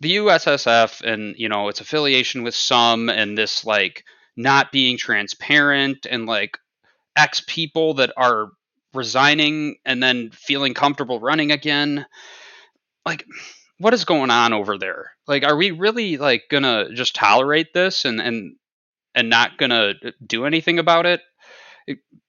[0.00, 4.04] the USSF and you know its affiliation with some and this like
[4.36, 6.56] not being transparent and like
[7.16, 8.48] X people that are
[8.94, 12.06] resigning and then feeling comfortable running again.
[13.06, 13.24] Like
[13.78, 15.12] what is going on over there?
[15.26, 18.56] Like are we really like gonna just tolerate this and and
[19.14, 21.20] and not gonna do anything about it?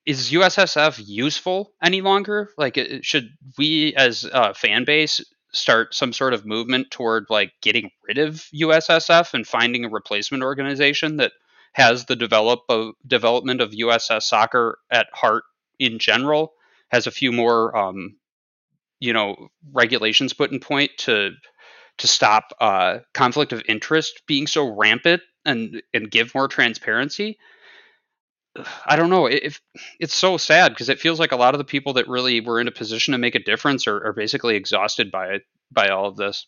[0.05, 2.51] Is USSF useful any longer?
[2.57, 5.21] Like should we as a fan base
[5.53, 10.43] start some sort of movement toward like getting rid of USSF and finding a replacement
[10.43, 11.33] organization that
[11.73, 15.43] has the develop of development of USS soccer at heart
[15.81, 16.53] in general,
[16.89, 18.15] has a few more um,
[18.99, 21.31] you know regulations put in point to
[21.97, 27.37] to stop uh, conflict of interest being so rampant and and give more transparency.
[28.85, 29.27] I don't know.
[29.27, 29.61] If
[29.99, 32.59] it's so sad because it feels like a lot of the people that really were
[32.59, 36.05] in a position to make a difference are, are basically exhausted by it, by all
[36.05, 36.47] of this.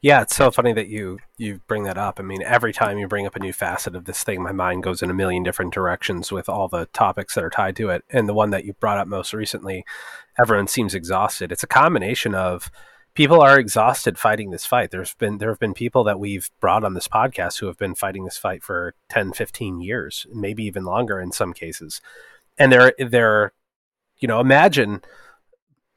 [0.00, 2.18] Yeah, it's so funny that you you bring that up.
[2.18, 4.82] I mean, every time you bring up a new facet of this thing, my mind
[4.82, 8.04] goes in a million different directions with all the topics that are tied to it.
[8.10, 9.84] And the one that you brought up most recently,
[10.38, 11.52] everyone seems exhausted.
[11.52, 12.70] It's a combination of
[13.14, 14.90] people are exhausted fighting this fight.
[14.90, 17.94] There's been there have been people that we've brought on this podcast who have been
[17.94, 22.00] fighting this fight for 10, 15 years, maybe even longer in some cases.
[22.58, 23.52] And they're they're
[24.22, 25.02] you know, imagine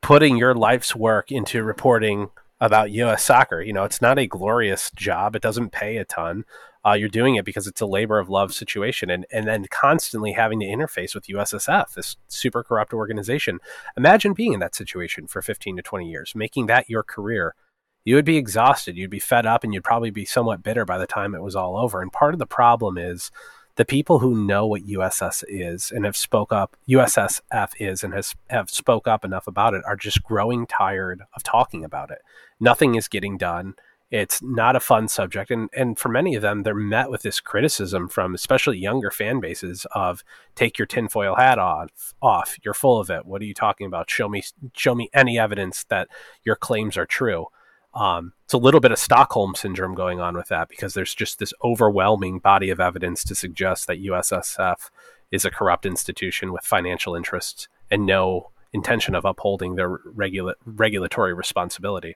[0.02, 2.30] putting your life's work into reporting
[2.66, 3.62] about US soccer.
[3.62, 5.36] You know, it's not a glorious job.
[5.36, 6.46] It doesn't pay a ton.
[6.86, 10.34] Uh, you're doing it because it's a labor of love situation, and and then constantly
[10.34, 13.60] having to interface with USSF, this super corrupt organization.
[13.98, 17.56] Imagine being in that situation for 15 to 20 years, making that your career.
[18.04, 18.98] You would be exhausted.
[18.98, 21.56] You'd be fed up, and you'd probably be somewhat bitter by the time it was
[21.56, 22.04] all over.
[22.04, 23.32] And part of the problem is
[23.76, 28.36] the people who know what USS is and have spoke up, USSF is and has
[28.50, 32.20] have spoke up enough about it are just growing tired of talking about it.
[32.60, 33.76] Nothing is getting done.
[34.12, 35.52] It's not a fun subject.
[35.52, 39.42] And and for many of them they're met with this criticism from especially younger fan
[39.42, 40.24] bases of
[40.56, 42.58] take your tinfoil hat off off.
[42.64, 43.26] You're full of it.
[43.26, 44.10] What are you talking about?
[44.10, 46.08] Show me show me any evidence that
[46.44, 47.48] your claims are true
[47.96, 51.40] um, it's a little bit of Stockholm syndrome going on with that because there's just
[51.40, 54.90] this overwhelming body of evidence to suggest that USSF
[55.32, 61.34] is a corrupt institution with financial interests and no intention of upholding their regula- regulatory
[61.34, 62.16] responsibility.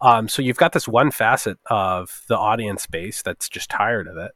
[0.00, 4.16] Um, so you've got this one facet of the audience base that's just tired of
[4.16, 4.32] it.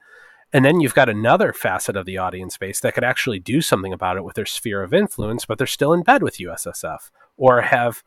[0.53, 3.93] And then you've got another facet of the audience base that could actually do something
[3.93, 7.63] about it with their sphere of influence, but they're still in bed with USSF or
[7.63, 8.05] have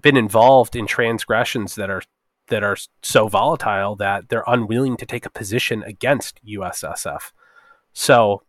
[0.00, 2.02] been involved in transgressions that are
[2.48, 7.32] that are so volatile that they're unwilling to take a position against USSF.
[7.94, 8.42] So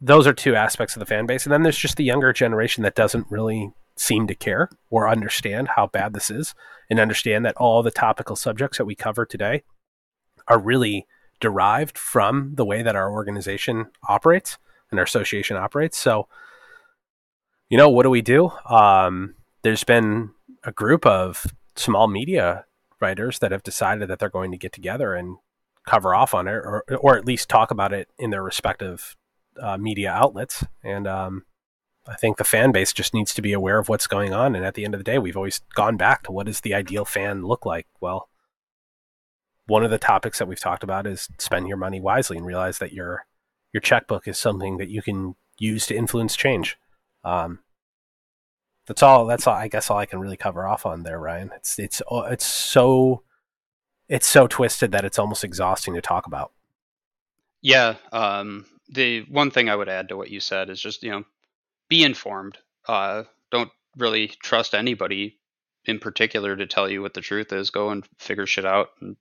[0.00, 1.44] those are two aspects of the fan base.
[1.44, 5.68] And then there's just the younger generation that doesn't really seem to care or understand
[5.76, 6.54] how bad this is
[6.90, 9.62] and understand that all the topical subjects that we cover today
[10.48, 11.06] are really
[11.40, 14.58] derived from the way that our organization operates
[14.90, 15.98] and our association operates.
[15.98, 16.28] So,
[17.68, 18.50] you know, what do we do?
[18.68, 20.30] Um, there's been
[20.64, 22.64] a group of small media
[23.00, 25.36] writers that have decided that they're going to get together and
[25.86, 29.16] cover off on it or, or at least talk about it in their respective
[29.60, 30.64] uh, media outlets.
[30.82, 31.44] And um,
[32.06, 34.54] I think the fan base just needs to be aware of what's going on.
[34.54, 36.74] And at the end of the day, we've always gone back to what does the
[36.74, 37.86] ideal fan look like?
[38.00, 38.28] Well,
[39.66, 42.78] one of the topics that we've talked about is spend your money wisely and realize
[42.78, 43.26] that your
[43.72, 46.78] your checkbook is something that you can use to influence change.
[47.24, 47.58] Um,
[48.86, 49.26] that's all.
[49.26, 49.54] That's all.
[49.54, 51.50] I guess all I can really cover off on there, Rian.
[51.56, 53.22] It's it's it's so
[54.08, 56.52] it's so twisted that it's almost exhausting to talk about.
[57.62, 57.94] Yeah.
[58.12, 61.24] Um, the one thing I would add to what you said is just you know
[61.88, 62.58] be informed.
[62.86, 65.38] Uh, don't really trust anybody
[65.84, 67.70] in particular to tell you what the truth is.
[67.70, 69.16] Go and figure shit out and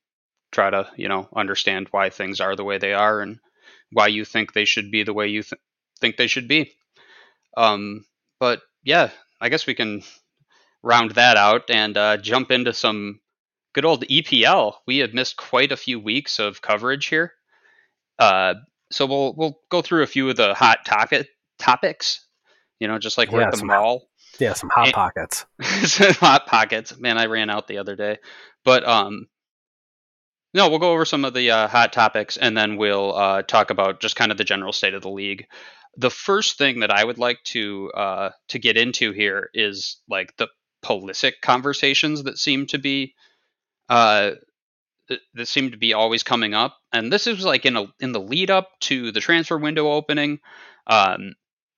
[0.51, 3.39] try to, you know, understand why things are the way they are and
[3.91, 5.61] why you think they should be the way you th-
[5.99, 6.71] think they should be.
[7.55, 8.05] Um,
[8.39, 9.11] but yeah,
[9.41, 10.03] I guess we can
[10.83, 13.19] round that out and uh, jump into some
[13.73, 14.75] good old EPL.
[14.87, 17.33] We have missed quite a few weeks of coverage here.
[18.17, 18.55] Uh,
[18.91, 21.27] so we'll we'll go through a few of the hot topic
[21.59, 22.25] topics
[22.79, 24.09] you know, just like we're yeah, at the mall.
[24.39, 25.45] Yeah, some hot and, pockets.
[25.83, 26.97] some hot pockets.
[26.97, 28.17] Man, I ran out the other day.
[28.63, 29.27] But um,
[30.53, 33.69] no, we'll go over some of the uh, hot topics and then we'll uh, talk
[33.69, 35.47] about just kind of the general state of the league.
[35.97, 40.35] The first thing that I would like to uh, to get into here is like
[40.37, 40.47] the
[40.83, 43.15] Pulisic conversations that seem to be
[43.89, 44.31] uh,
[45.33, 48.19] that seem to be always coming up, and this is like in a in the
[48.19, 50.39] lead up to the transfer window opening.
[50.87, 51.35] Um,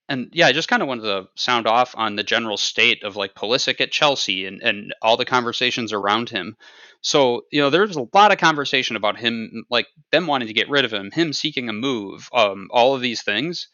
[0.09, 3.15] and yeah, I just kind of wanted to sound off on the general state of
[3.15, 6.55] like Pulisic at Chelsea and, and all the conversations around him.
[7.01, 10.69] So, you know, there's a lot of conversation about him, like them wanting to get
[10.69, 13.67] rid of him, him seeking a move, um, all of these things.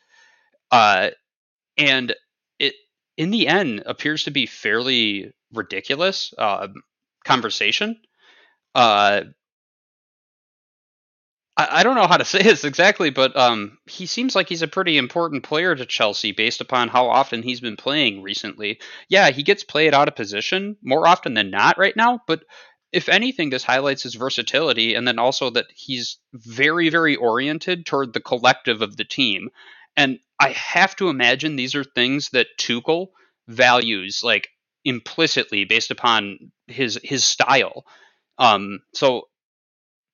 [0.73, 1.11] Uh,
[1.77, 2.15] and
[2.57, 2.73] it,
[3.15, 6.67] in the end, appears to be fairly ridiculous uh,
[7.23, 7.99] conversation.
[8.73, 9.21] Uh,
[11.55, 14.63] I, I don't know how to say this exactly, but um, he seems like he's
[14.63, 18.79] a pretty important player to Chelsea based upon how often he's been playing recently.
[19.09, 22.43] Yeah, he gets played out of position more often than not right now, but
[22.91, 28.13] if anything, this highlights his versatility and then also that he's very, very oriented toward
[28.13, 29.49] the collective of the team.
[29.95, 33.07] And I have to imagine these are things that Tuchel
[33.47, 34.49] values like
[34.83, 37.85] implicitly based upon his his style.
[38.37, 39.29] Um, so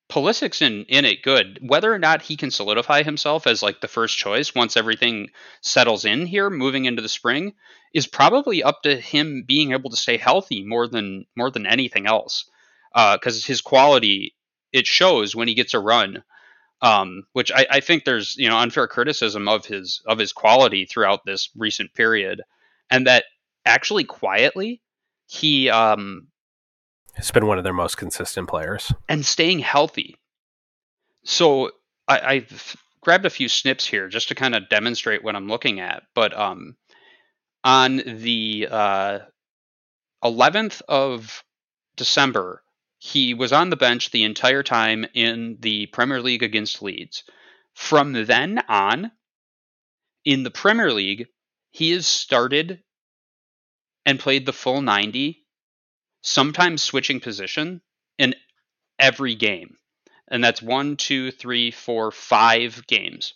[0.08, 1.58] Pulisic's in, in it good.
[1.62, 5.30] Whether or not he can solidify himself as like the first choice once everything
[5.62, 7.54] settles in here, moving into the spring,
[7.92, 12.06] is probably up to him being able to stay healthy more than more than anything
[12.06, 12.48] else.
[12.94, 14.36] Because uh, his quality
[14.72, 16.22] it shows when he gets a run,
[16.82, 20.86] um, which I, I think there's you know unfair criticism of his of his quality
[20.86, 22.42] throughout this recent period,
[22.90, 23.24] and that
[23.64, 24.80] actually quietly
[25.26, 26.28] he um,
[27.14, 30.16] has been one of their most consistent players and staying healthy.
[31.24, 31.72] So
[32.08, 35.80] I, I've grabbed a few snips here just to kind of demonstrate what I'm looking
[35.80, 36.02] at.
[36.14, 36.76] But um,
[37.64, 39.18] on the uh,
[40.24, 41.44] 11th of
[41.96, 42.62] December,
[43.02, 47.24] he was on the bench the entire time in the Premier League against Leeds.
[47.74, 49.10] From then on,
[50.26, 51.26] in the Premier League,
[51.70, 52.82] he has started
[54.04, 55.46] and played the full 90
[56.20, 57.80] sometimes switching position
[58.18, 58.34] in
[58.98, 59.78] every game.
[60.28, 63.32] And that's one, two, three, four, five games.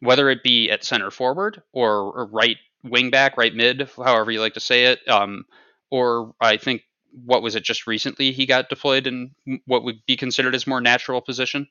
[0.00, 4.54] Whether it be at center forward or, right wing back, right mid, however you like
[4.54, 5.44] to say it, um,
[5.88, 6.82] or I think
[7.24, 9.30] what was it just recently he got deployed in
[9.66, 11.68] what would be considered his more natural position.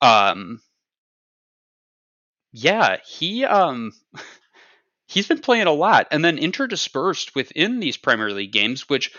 [0.00, 0.60] Um,
[2.52, 3.92] yeah, he um
[5.06, 9.12] he's been playing a lot and then interdispersed within these Premier League games, which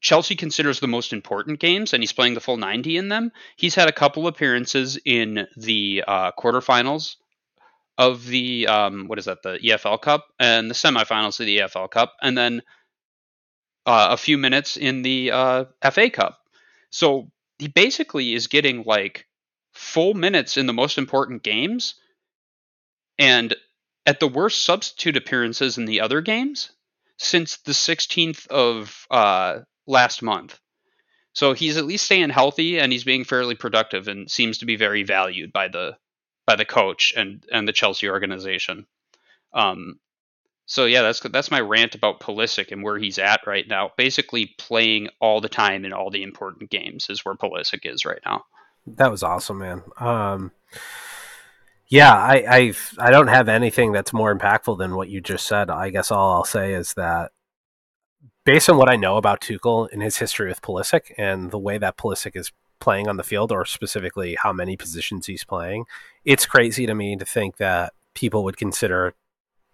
[0.00, 3.32] Chelsea considers the most important games, and he's playing the full 90 in them.
[3.56, 7.16] He's had a couple appearances in the uh, quarterfinals
[7.96, 11.90] of the um, what is that the EFL Cup and the semifinals of the EFL
[11.90, 12.60] Cup, and then
[13.86, 16.40] uh, a few minutes in the uh, FA Cup.
[16.90, 19.26] So he basically is getting like
[19.72, 21.94] full minutes in the most important games,
[23.18, 23.54] and
[24.06, 26.70] at the worst substitute appearances in the other games
[27.18, 30.58] since the 16th of uh, last month.
[31.32, 34.76] So he's at least staying healthy and he's being fairly productive and seems to be
[34.76, 35.96] very valued by the
[36.46, 38.86] by the coach and and the Chelsea organization.
[39.52, 39.98] Um,
[40.66, 43.90] so yeah, that's that's my rant about Pulisic and where he's at right now.
[43.96, 48.20] Basically, playing all the time in all the important games is where Pulisic is right
[48.24, 48.44] now.
[48.86, 49.82] That was awesome, man.
[49.98, 50.52] Um,
[51.88, 55.68] yeah, I I've, I don't have anything that's more impactful than what you just said.
[55.68, 57.32] I guess all I'll say is that
[58.44, 61.76] based on what I know about Tuchel and his history with Pulisic and the way
[61.78, 65.84] that Pulisic is playing on the field, or specifically how many positions he's playing,
[66.24, 69.14] it's crazy to me to think that people would consider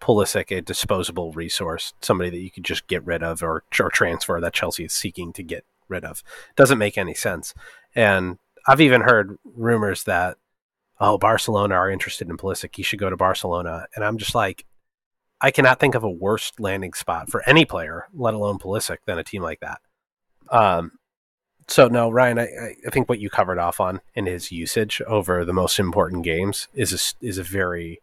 [0.01, 4.41] Pulisic a disposable resource, somebody that you could just get rid of or, or transfer
[4.41, 6.23] that Chelsea is seeking to get rid of.
[6.55, 7.53] Doesn't make any sense.
[7.95, 10.37] And I've even heard rumors that,
[10.99, 12.75] oh, Barcelona are interested in Pulisic.
[12.75, 13.85] He should go to Barcelona.
[13.95, 14.65] And I'm just like,
[15.39, 19.17] I cannot think of a worse landing spot for any player, let alone Pulisic, than
[19.17, 19.81] a team like that.
[20.49, 20.93] Um,
[21.67, 25.45] so no, Rian, I, I think what you covered off on in his usage over
[25.45, 28.01] the most important games is a, is a very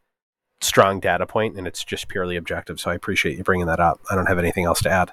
[0.61, 2.81] strong data point, and it's just purely objective.
[2.81, 4.01] So I appreciate you bringing that up.
[4.11, 5.13] I don't have anything else to add.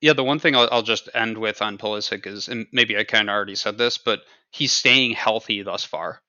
[0.00, 3.04] Yeah, the one thing I'll, I'll just end with on Pulisic is, and maybe I
[3.04, 4.20] kind of already said this, but
[4.50, 6.20] he's staying healthy thus far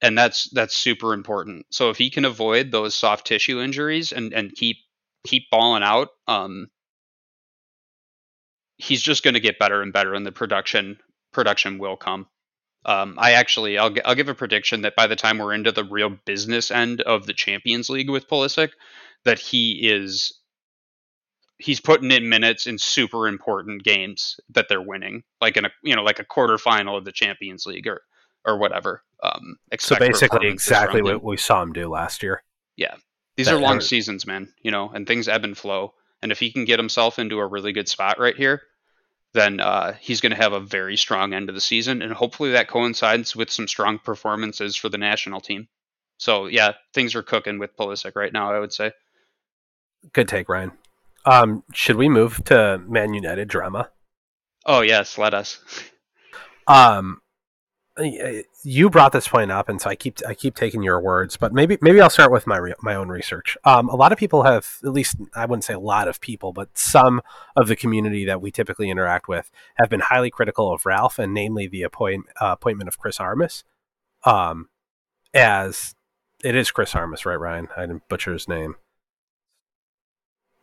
[0.00, 1.66] and that's that's super important.
[1.70, 4.78] So if he can avoid those soft tissue injuries and and keep
[5.24, 6.68] keep balling out, um,
[8.76, 10.98] he's just going to get better and better, and the production
[11.32, 12.26] production will come.
[12.84, 15.84] Um, I actually, I'll I'll give a prediction that by the time we're into the
[15.84, 18.70] real business end of the Champions League with Pulisic,
[19.24, 20.32] that he is
[21.58, 25.94] he's putting in minutes in super important games that they're winning, like in a you
[25.94, 28.02] know like a quarterfinal of the Champions League or
[28.44, 29.02] or whatever.
[29.22, 32.42] Um, so basically, exactly what we saw him do last year.
[32.76, 32.94] Yeah,
[33.36, 33.82] these that are long hurt.
[33.82, 34.52] seasons, man.
[34.62, 35.94] You know, and things ebb and flow.
[36.22, 38.62] And if he can get himself into a really good spot right here,
[39.34, 42.52] then uh, he's going to have a very strong end of the season, and hopefully
[42.52, 45.68] that coincides with some strong performances for the national team.
[46.18, 48.52] So yeah, things are cooking with Pulisic right now.
[48.52, 48.92] I would say.
[50.12, 50.72] Good take, Rian.
[51.24, 53.90] Um, should we move to Man United drama?
[54.64, 55.60] Oh yes, let us.
[56.66, 57.20] um,
[58.62, 61.36] you brought this point up, and so I keep I keep taking your words.
[61.36, 63.56] But maybe maybe I'll start with my re- my own research.
[63.64, 66.52] Um, a lot of people have, at least I wouldn't say a lot of people,
[66.52, 67.20] but some
[67.56, 71.34] of the community that we typically interact with have been highly critical of Ralf, and
[71.34, 73.64] namely the appoint, uh, appointment of Chris Armas,
[74.24, 74.68] um,
[75.34, 75.94] as
[76.44, 77.68] it is Chris Armas, right, Rian?
[77.76, 78.76] I didn't butcher his name.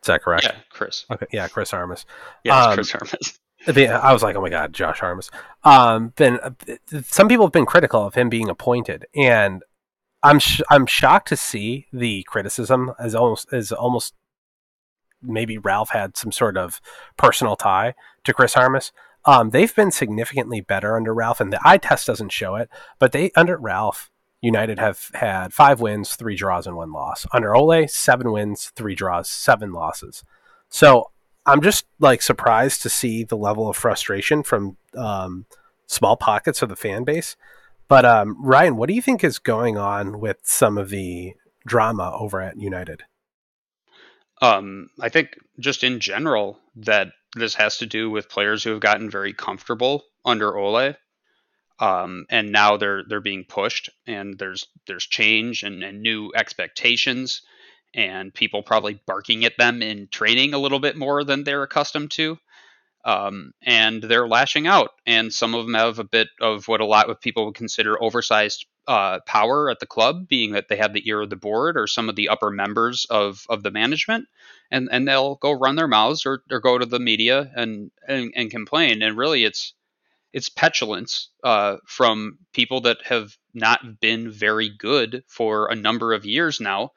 [0.02, 0.46] Is that correct?
[0.46, 1.06] Yeah, Chris.
[1.12, 2.06] Okay, yeah, Chris Armas.
[2.44, 3.40] Yeah, um, Chris Armas.
[3.68, 5.32] I was like, oh my god, Josh Armas.
[5.64, 6.40] Um, been
[7.04, 9.64] some people have been critical of him being appointed, and
[10.24, 14.14] I'm sh- I'm shocked to see the criticism as almost as almost
[15.22, 16.82] maybe Ralf had some sort of
[17.18, 18.92] personal tie to Chris Armas.
[19.26, 23.12] Um, they've been significantly better under Ralf, and the eye test doesn't show it, but
[23.12, 24.12] they under Ralf.
[24.42, 27.26] United have had five wins, three draws, and one loss.
[27.34, 30.24] Under Ole, seven wins, three draws, seven losses.
[30.70, 31.10] So
[31.46, 35.46] I'm just like surprised to see the level of frustration from um,
[35.88, 37.36] small pockets of the fan base.
[37.88, 41.34] But um, Rian, what do you think is going on with some of the
[41.68, 43.04] drama over at United?
[44.42, 48.80] Um, I think just in general that this has to do with players who have
[48.80, 50.96] gotten very comfortable under Ole,
[51.80, 57.42] um, and now they're they're being pushed, and there's there's change and, and new expectations
[57.96, 62.12] and people probably barking at them in training a little bit more than they're accustomed
[62.12, 62.38] to.
[63.06, 64.90] Um, and they're lashing out.
[65.06, 68.02] And some of them have a bit of what a lot of people would consider
[68.02, 71.78] oversized uh, power at the club, being that they have the ear of the board
[71.78, 74.28] or some of the upper members of, of the management,
[74.72, 78.32] and and they'll go run their mouths or, or go to the media and, and
[78.36, 79.02] and complain.
[79.02, 79.74] And really, it's
[80.34, 86.26] it's petulance uh, from people that have not been very good for a number of
[86.26, 86.92] years now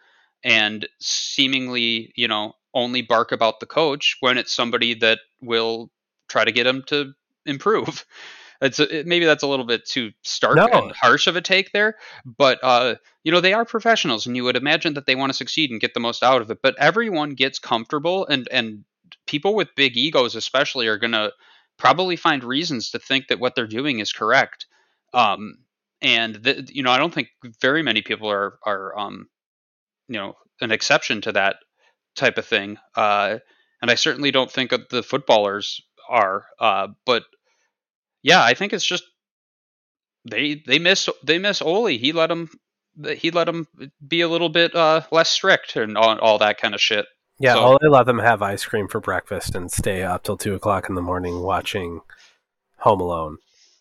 [0.45, 5.91] and seemingly, you know, only bark about the coach when it's somebody that will
[6.29, 7.13] try to get him to
[7.47, 8.05] improve.
[8.61, 10.67] It's a, maybe that's a little bit too stark no.
[10.67, 14.43] and harsh of a take there, but uh, you know they are professionals, and you
[14.43, 16.59] would imagine that they want to succeed and get the most out of it.
[16.61, 18.85] But everyone gets comfortable, and and
[19.27, 21.33] people with big egos, especially, are going to
[21.77, 24.67] probably find reasons to think that what they're doing is correct.
[25.15, 25.59] Um,
[26.03, 27.29] and th- you know, I don't think
[27.61, 29.29] very many people are are um,
[30.09, 31.57] you know an exception to that
[32.17, 32.79] type of thing.
[32.95, 33.39] Uh,
[33.81, 36.47] and I certainly don't think the footballers are.
[36.59, 37.23] Uh, but
[38.23, 39.05] yeah, I think it's just
[40.29, 41.87] they they miss they miss Ole.
[41.87, 42.49] He let him
[43.17, 43.67] he let them
[44.07, 47.07] be a little bit uh, less strict and all, all that kind of shit.
[47.39, 50.55] Yeah, so, Ole let them have ice cream for breakfast and stay up till two
[50.55, 52.01] o'clock in the morning watching
[52.79, 53.39] Home Alone.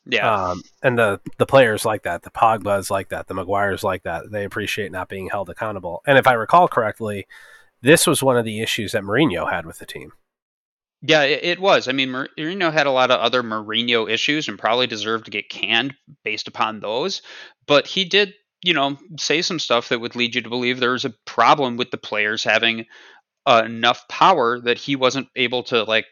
[0.09, 0.31] Yeah.
[0.31, 4.31] Um, and the the players like that, the Pogba's like that, the Maguires like that.
[4.31, 6.01] They appreciate not being held accountable.
[6.07, 7.27] And if I recall correctly,
[7.81, 10.13] this was one of the issues that Mourinho had with the team.
[11.01, 11.87] Yeah, it, it was.
[11.87, 15.49] I mean, Mourinho had a lot of other Mourinho issues and probably deserved to get
[15.49, 15.93] canned
[16.23, 17.21] based upon those.
[17.67, 18.33] But he did,
[18.63, 21.77] you know, say some stuff that would lead you to believe there was a problem
[21.77, 22.85] with the players having
[23.45, 26.05] uh, enough power that he wasn't able to like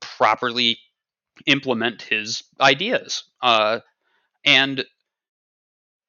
[0.00, 0.78] properly
[1.46, 3.24] implement his ideas.
[3.42, 3.80] Uh,
[4.44, 4.84] and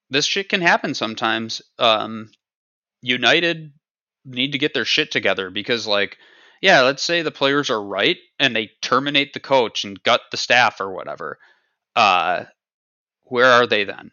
[0.09, 1.61] this shit can happen sometimes.
[1.79, 2.32] Um,
[3.01, 3.73] United
[4.25, 6.17] need to get their shit together because, like,
[6.61, 10.38] yeah, let's say the players are right and they terminate the coach and gut the
[10.38, 11.39] staff or whatever.
[11.95, 12.45] Uh,
[13.23, 14.11] where are they then?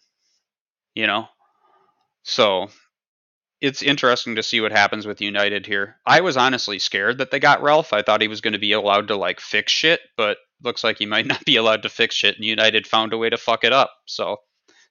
[0.94, 1.28] You know?
[2.22, 2.68] So
[3.60, 5.96] it's interesting to see what happens with United here.
[6.06, 7.92] I was honestly scared that they got Ralf.
[7.92, 10.98] I thought he was going to be allowed to like fix shit, but looks like
[10.98, 13.64] he might not be allowed to fix shit, and United found a way to fuck
[13.64, 13.90] it up.
[14.06, 14.38] So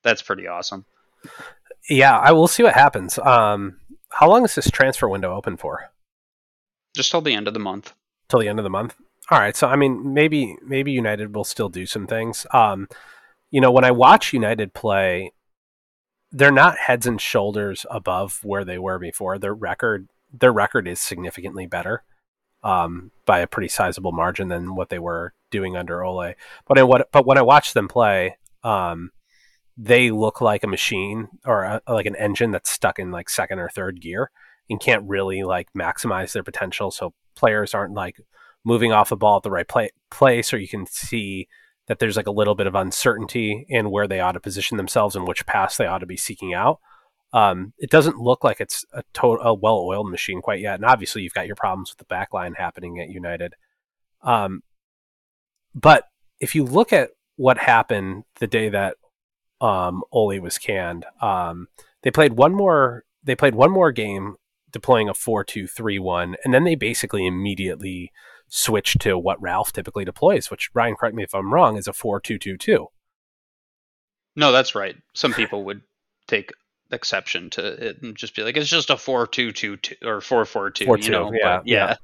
[0.04, 0.86] that's pretty awesome.
[1.90, 3.18] Yeah, I will see what happens.
[3.20, 5.92] Um, how long is this transfer window open for?
[6.96, 7.94] Just till the end of the month.
[8.30, 8.96] Till the end of the month.
[9.30, 9.56] All right.
[9.56, 12.46] So I mean, maybe maybe United will still do some things.
[12.52, 12.88] Um,
[13.52, 15.32] you know, when I watch United play,
[16.32, 19.38] they're not heads and shoulders above where they were before.
[19.38, 22.04] Their record their record is significantly better
[22.64, 26.34] um, by a pretty sizable margin than what they were doing under Ole.
[26.68, 29.12] But I, what, but when I watch them play, um,
[29.78, 33.60] they look like a machine or a, like an engine that's stuck in like second
[33.60, 34.32] or third gear.
[34.70, 36.92] and can't really like maximize their potential.
[36.92, 38.18] So players aren't like
[38.66, 41.48] moving off the ball at the right play- place, or you can see
[41.88, 45.16] that there's like a little bit of uncertainty in where they ought to position themselves
[45.16, 46.80] and which pass they ought to be seeking out.
[47.34, 51.22] Um, it doesn't look like it's a, to- a well-oiled machine quite yet, and obviously
[51.22, 53.54] you've got your problems with the back line happening at United.
[54.22, 54.64] Um,
[55.80, 56.06] but
[56.40, 58.96] if you look at what happened the day that
[59.62, 61.68] um, Ole was canned, um,
[62.02, 63.04] they played one more.
[63.24, 64.36] They played one more game
[64.72, 68.12] deploying a four-two-three-one, and then they basically immediately
[68.48, 71.94] switched to what Ralf typically deploys, which Rian, correct me if I'm wrong, is a
[71.94, 72.88] four-two-two-two.
[74.36, 74.96] No, that's right.
[75.14, 75.82] Some people would
[76.28, 76.52] take
[76.92, 80.86] exception to it and just be like, it's just a four-two-two-two or four-four-two.
[80.86, 81.96] Four, you know, yeah, but, yeah.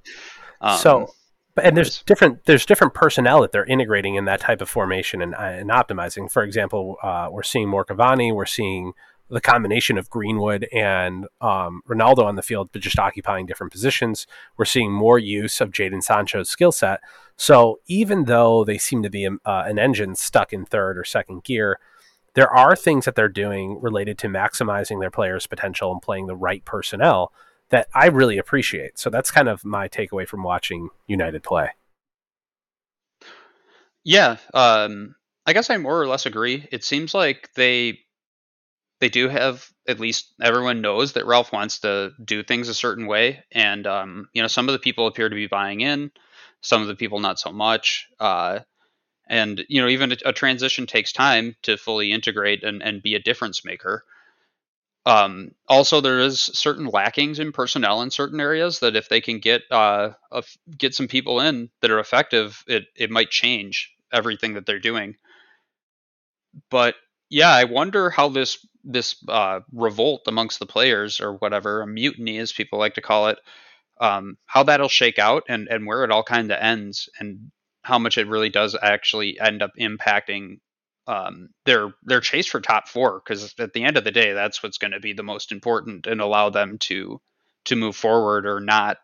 [0.60, 1.14] Um, so
[1.56, 5.22] but, and there's different there's different personnel that they're integrating in that type of formation
[5.22, 6.32] and, and optimizing.
[6.32, 8.94] For example, uh, we're seeing more Cavani, we're seeing
[9.30, 14.28] the combination of Greenwood and um, Ronaldo on the field, but just occupying different positions.
[14.58, 17.00] We're seeing more use of Jadon Sancho's skill set.
[17.36, 21.44] So even though they seem to be uh, an engine stuck in third or second
[21.44, 21.80] gear,
[22.36, 26.36] there are things that they're doing related to maximizing their players' potential and playing the
[26.36, 27.32] right personnel
[27.74, 29.00] that I really appreciate.
[29.00, 31.72] So that's kind of my takeaway from watching United play.
[34.04, 35.16] Yeah, um,
[35.48, 36.68] I guess I more or less agree.
[36.72, 38.02] It seems like they
[39.00, 43.08] they do have at least everyone knows that Ralf wants to do things a certain
[43.08, 46.12] way, and um, you know some of the people appear to be buying in,
[46.62, 48.08] some of the people not so much.
[48.20, 48.60] Uh,
[49.28, 53.16] and you know even a, a transition takes time to fully integrate and, and be
[53.16, 54.06] a difference maker.
[55.06, 59.40] Um, also, there is certain lackings in personnel in certain areas that if they can
[59.40, 60.44] get uh, a,
[60.78, 65.16] get some people in that are effective, it it might change everything that they're doing.
[66.70, 66.96] But
[67.30, 72.38] yeah, I wonder how this this uh, revolt amongst the players or whatever, a mutiny
[72.38, 73.40] as people like to call it,
[74.02, 77.52] um, how that'll shake out and and where it all kind of ends and
[77.84, 80.60] how much it really does actually end up impacting
[81.08, 84.64] um, their their chase for top four because at the end of the day that's
[84.64, 87.20] what's going to be the most important and allow them to
[87.66, 88.98] to move forward or not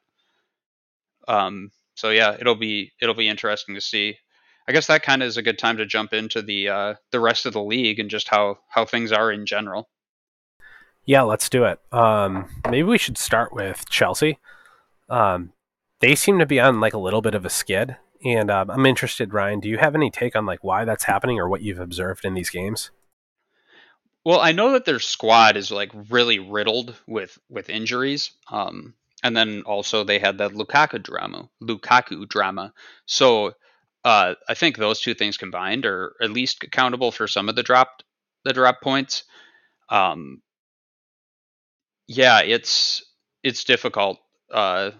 [1.28, 4.16] um, so yeah it'll be it'll be interesting to see
[4.68, 7.20] i guess that kind of is a good time to jump into the uh, the
[7.20, 9.90] rest of the league and just how how things are in general
[11.06, 11.80] Yeah, let's do it.
[11.92, 14.38] Um, maybe we should start with Chelsea.
[15.10, 15.54] Um,
[16.02, 18.86] they seem to be on like a little bit of a skid, and um, I'm
[18.86, 19.62] interested, Rian.
[19.62, 22.34] Do you have any take on like why that's happening or what you've observed in
[22.34, 22.92] these games?
[24.26, 28.32] Well, I know that their squad is like really riddled with with injuries.
[28.52, 32.74] Um, and then also they had that Lukaku drama, Lukaku drama.
[33.06, 33.54] So
[34.04, 37.64] uh, I think those two things combined are at least accountable for some of the
[37.64, 38.04] dropped
[38.46, 39.24] the drop points.
[39.90, 40.42] Um,
[42.08, 43.04] yeah, it's
[43.44, 44.20] it's difficult
[44.52, 44.92] uh,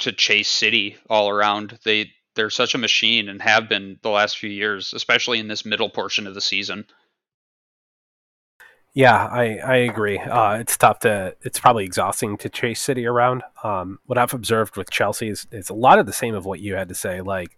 [0.00, 1.78] to chase City all around.
[1.84, 5.64] They they're such a machine and have been the last few years, especially in this
[5.64, 6.86] middle portion of the season.
[8.94, 10.18] Yeah, I, I agree.
[10.18, 11.34] Uh, it's tough to.
[11.40, 13.42] It's probably exhausting to chase City around.
[13.64, 16.60] Um, what I've observed with Chelsea is, is a lot of the same of what
[16.60, 17.22] you had to say.
[17.22, 17.56] Like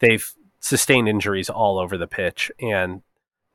[0.00, 3.00] they've sustained injuries all over the pitch, and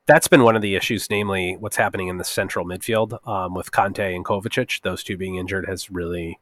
[0.06, 1.08] that's been one of the issues.
[1.10, 4.82] Namely, what's happening in the central midfield um, with Kanté and Kovacic.
[4.82, 6.40] Those two being injured has really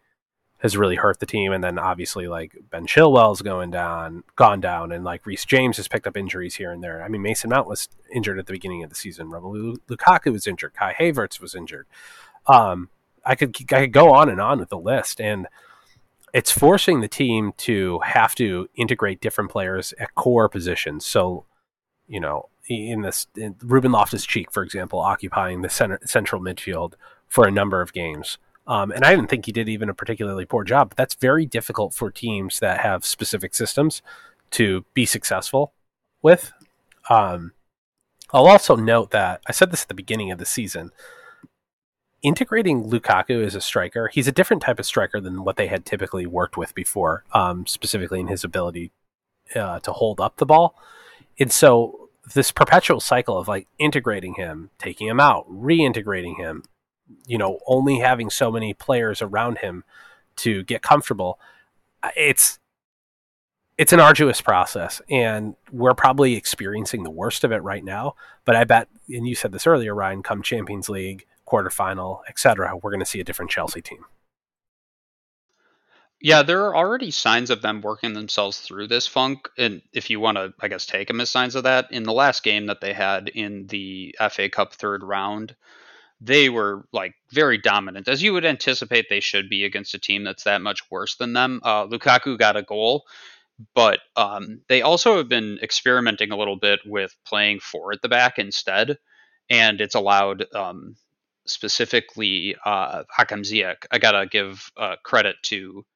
[0.60, 1.52] has really hurt the team.
[1.52, 5.88] And then obviously like Ben Chilwell's going down, gone down, and like Reece James has
[5.88, 7.02] picked up injuries here and there.
[7.02, 9.30] I mean, Mason Mount was injured at the beginning of the season.
[9.30, 10.74] Romelu Lukaku was injured.
[10.74, 11.86] Kai Havertz was injured.
[12.46, 12.90] Um,
[13.24, 15.46] I could I could go on and on with the list, and
[16.32, 21.04] it's forcing the team to have to integrate different players at core positions.
[21.04, 21.44] So,
[22.06, 26.94] you know, in this, in Ruben Loftus Cheek, for example, occupying the center, central midfield
[27.28, 28.38] for a number of games.
[28.70, 31.44] Um, and I didn't think he did even a particularly poor job, but that's very
[31.44, 34.00] difficult for teams that have specific systems
[34.52, 35.72] to be successful
[36.22, 36.52] with.
[37.08, 37.50] Um,
[38.32, 40.92] I'll also note that I said this at the beginning of the season.
[42.22, 45.84] Integrating Lukaku as a striker, he's a different type of striker than what they had
[45.84, 48.92] typically worked with before, um, specifically in his ability
[49.56, 50.76] uh, to hold up the ball.
[51.40, 56.62] And so, this perpetual cycle of like integrating him, taking him out, reintegrating him,
[57.26, 59.84] you know, only having so many players around him
[60.36, 61.38] to get comfortable,
[62.16, 62.58] it's
[63.80, 68.14] it's an arduous process, and we're probably experiencing the worst of it right now.
[68.44, 72.90] But I bet, and you said this earlier, Rian, come Champions League, quarterfinal, etc., we're
[72.90, 74.04] going to see a different Chelsea team.
[76.20, 80.20] Yeah, there are already signs of them working themselves through this funk, and if you
[80.20, 82.82] want to, I guess, take them as signs of that, in the last game that
[82.82, 85.56] they had in the FA Cup third round,
[86.20, 90.24] they were like very dominant, as you would anticipate they should be against a team
[90.24, 91.60] that's that much worse than them.
[91.62, 93.04] Uh, Lukaku got a goal,
[93.74, 98.08] but um, they also have been experimenting a little bit with playing four at the
[98.08, 98.98] back instead,
[99.48, 100.96] and it's allowed um,
[101.46, 103.86] specifically uh, Hakim Ziyech.
[103.90, 105.86] I gotta give uh, credit to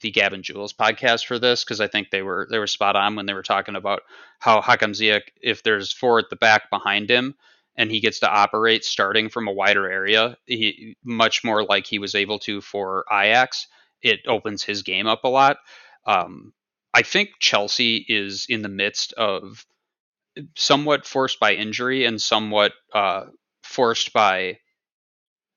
[0.00, 3.14] the Gavin Jules podcast for this because I think they were they were spot on
[3.14, 4.02] when they were talking about
[4.38, 7.34] how Hakim Ziyech, if there's four at the back behind him
[7.76, 11.98] and he gets to operate starting from a wider area, he much more like he
[11.98, 13.66] was able to for Ajax.
[14.02, 15.58] It opens his game up a lot.
[16.06, 16.52] Um,
[16.94, 19.66] I think Chelsea is in the midst of
[20.54, 23.24] somewhat forced by injury and somewhat uh,
[23.62, 24.58] forced by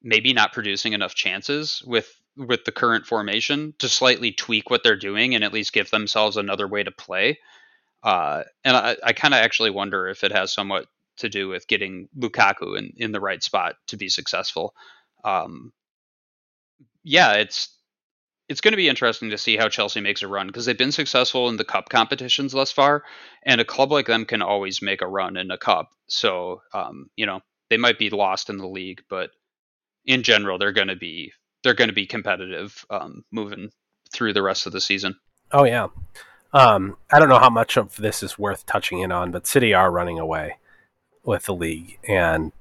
[0.01, 4.95] maybe not producing enough chances with with the current formation to slightly tweak what they're
[4.95, 7.37] doing and at least give themselves another way to play.
[8.01, 10.85] Uh, and I, I kind of actually wonder if it has somewhat
[11.19, 14.73] to do with getting Lukaku in, in the right spot to be successful.
[15.23, 15.71] Um,
[17.03, 17.69] yeah, it's
[18.49, 20.91] it's going to be interesting to see how Chelsea makes a run because they've been
[20.91, 23.03] successful in the cup competitions thus far,
[23.43, 25.91] and a club like them can always make a run in a cup.
[26.07, 29.29] So, um, you know, they might be lost in the league, but
[30.05, 31.31] in general, they're going to be
[31.63, 33.69] they're going to be competitive um, moving
[34.11, 35.15] through the rest of the season.
[35.51, 35.87] Oh yeah,
[36.53, 39.73] um, I don't know how much of this is worth touching in on, but City
[39.73, 40.55] are running away
[41.29, 42.51] with the league, and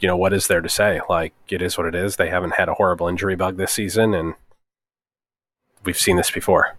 [0.00, 1.00] you know what is there to say?
[1.08, 2.16] Like it is what it is.
[2.16, 4.34] They haven't had a horrible injury bug this season, and
[5.84, 6.76] we've seen this before.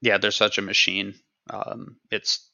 [0.00, 1.14] Yeah, they're such a machine.
[1.50, 2.48] Um, it's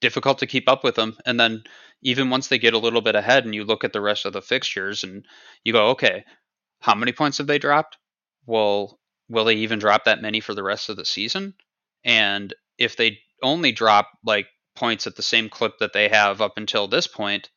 [0.00, 1.64] difficult to keep up with them, and then
[2.02, 4.32] even once they get a little bit ahead, and you look at the rest of
[4.32, 5.24] the fixtures, and
[5.64, 6.24] you go, okay,
[6.80, 7.98] how many points have they dropped?
[8.46, 11.54] Well, will they even drop that many for the rest of the season?
[12.04, 16.54] And if they only drop like points at the same clip that they have up
[16.56, 17.50] until this point,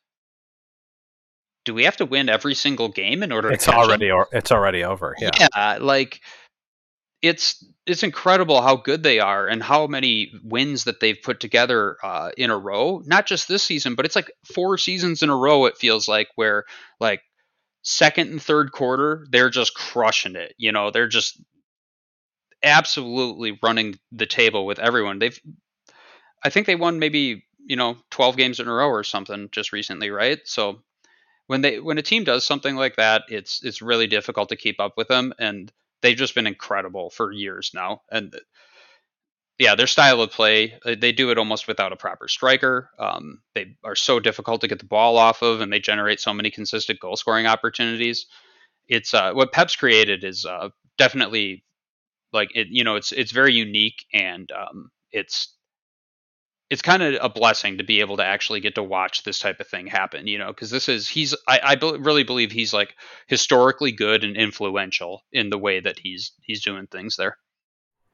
[1.64, 4.50] do we have to win every single game in order it's to already or, it's
[4.52, 5.30] already over yeah.
[5.38, 6.20] yeah like
[7.20, 11.96] it's it's incredible how good they are and how many wins that they've put together
[12.02, 15.36] uh, in a row not just this season but it's like four seasons in a
[15.36, 16.64] row it feels like where
[17.00, 17.20] like
[17.88, 20.54] second and third quarter, they're just crushing it.
[20.58, 21.40] You know, they're just
[22.62, 25.18] absolutely running the table with everyone.
[25.18, 25.38] They've,
[26.44, 29.72] I think they won maybe you know 12 games in a row or something just
[29.72, 30.40] recently, right?
[30.44, 30.82] So
[31.46, 34.80] when they when a team does something like that, it's it's really difficult to keep
[34.80, 35.72] up with them, and
[36.02, 38.02] they've just been incredible for years now.
[38.10, 38.34] And
[39.58, 42.90] yeah, their style of play, uh, they do it almost without a proper striker.
[42.98, 46.32] Um, they are so difficult to get the ball off of, and they generate so
[46.32, 48.26] many consistent goal scoring opportunities.
[48.88, 51.64] It's uh, what Pep's created is uh, definitely
[52.32, 52.68] like it.
[52.70, 55.54] You know, it's it's very unique, and um, it's
[56.70, 59.60] it's kind of a blessing to be able to actually get to watch this type
[59.60, 60.26] of thing happen.
[60.26, 62.94] You know, because this is he's I, I be- really believe he's like
[63.26, 67.36] historically good and influential in the way that he's he's doing things there.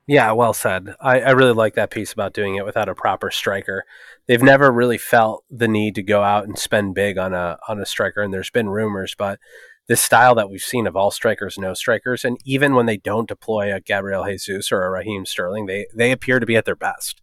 [0.06, 0.94] Yeah, well said.
[1.00, 3.84] I, I really like that piece about doing it without a proper striker.
[4.26, 7.80] They've never really felt the need to go out and spend big on a on
[7.80, 9.38] a striker, and there's been rumors, but
[9.86, 13.28] this style that we've seen of all strikers, no strikers, and even when they don't
[13.28, 16.76] deploy a Gabriel Jesus or a Raheem Sterling, they they appear to be at their
[16.76, 17.20] best.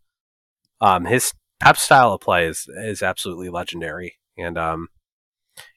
[0.82, 4.88] Um, his Pep style of play is is absolutely legendary, and um,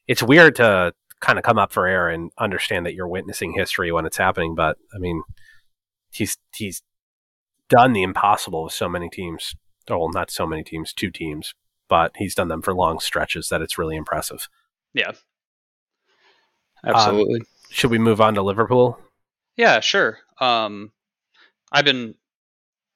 [0.07, 3.91] it's weird to kind of come up for air and understand that you're witnessing history
[3.91, 4.55] when it's happening.
[4.55, 5.21] But I mean,
[6.11, 6.81] he's he's
[7.69, 9.53] done the impossible with so many teams.
[9.89, 11.53] Oh, well, not so many teams, two teams,
[11.87, 14.47] but he's done them for long stretches that it's really impressive.
[14.93, 15.11] Yeah.
[16.83, 17.41] Absolutely.
[17.41, 18.99] Um, should we move on to Liverpool?
[19.55, 20.19] Yeah, sure.
[20.39, 20.91] Um,
[21.71, 22.15] I've been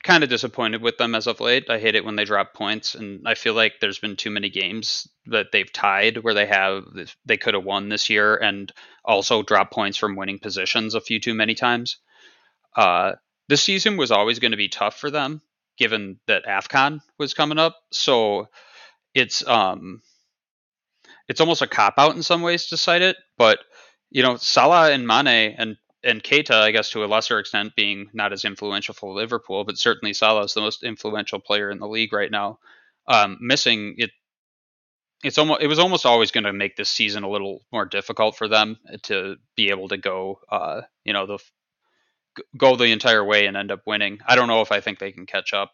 [0.04, 1.70] kind of disappointed with them as of late.
[1.70, 4.50] I hate it when they drop points, and I feel like there's been too many
[4.50, 6.86] games that they've tied where they have
[7.26, 8.72] they could have won this year and
[9.04, 11.98] also drop points from winning positions a few too many times.
[12.76, 13.14] Uh,
[13.50, 15.42] this season was always going to be tough for them,
[15.78, 17.76] given that AFCON was coming up.
[17.92, 18.48] So
[19.14, 20.02] it's um
[21.28, 23.60] it's almost a cop out in some ways to cite it, but
[24.12, 28.10] you know, Salah and Mane and and Keita, I guess to a lesser extent, being
[28.14, 31.88] not as influential for Liverpool, but certainly Salah is the most influential player in the
[31.88, 32.60] league right now.
[33.08, 34.12] Um, missing it,
[35.24, 38.38] it's almost it was almost always going to make this season a little more difficult
[38.38, 41.40] for them to be able to go, uh, you know, the
[42.58, 44.20] go the entire way and end up winning.
[44.26, 45.72] I don't know if I think they can catch up.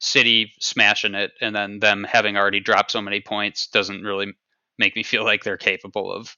[0.00, 4.32] City smashing it and then them having already dropped so many points doesn't really
[4.78, 6.36] make me feel like they're capable of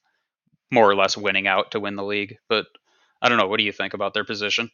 [0.71, 2.37] more or less winning out to win the league.
[2.47, 2.67] But
[3.21, 3.47] I don't know.
[3.47, 4.71] What do you think about their position?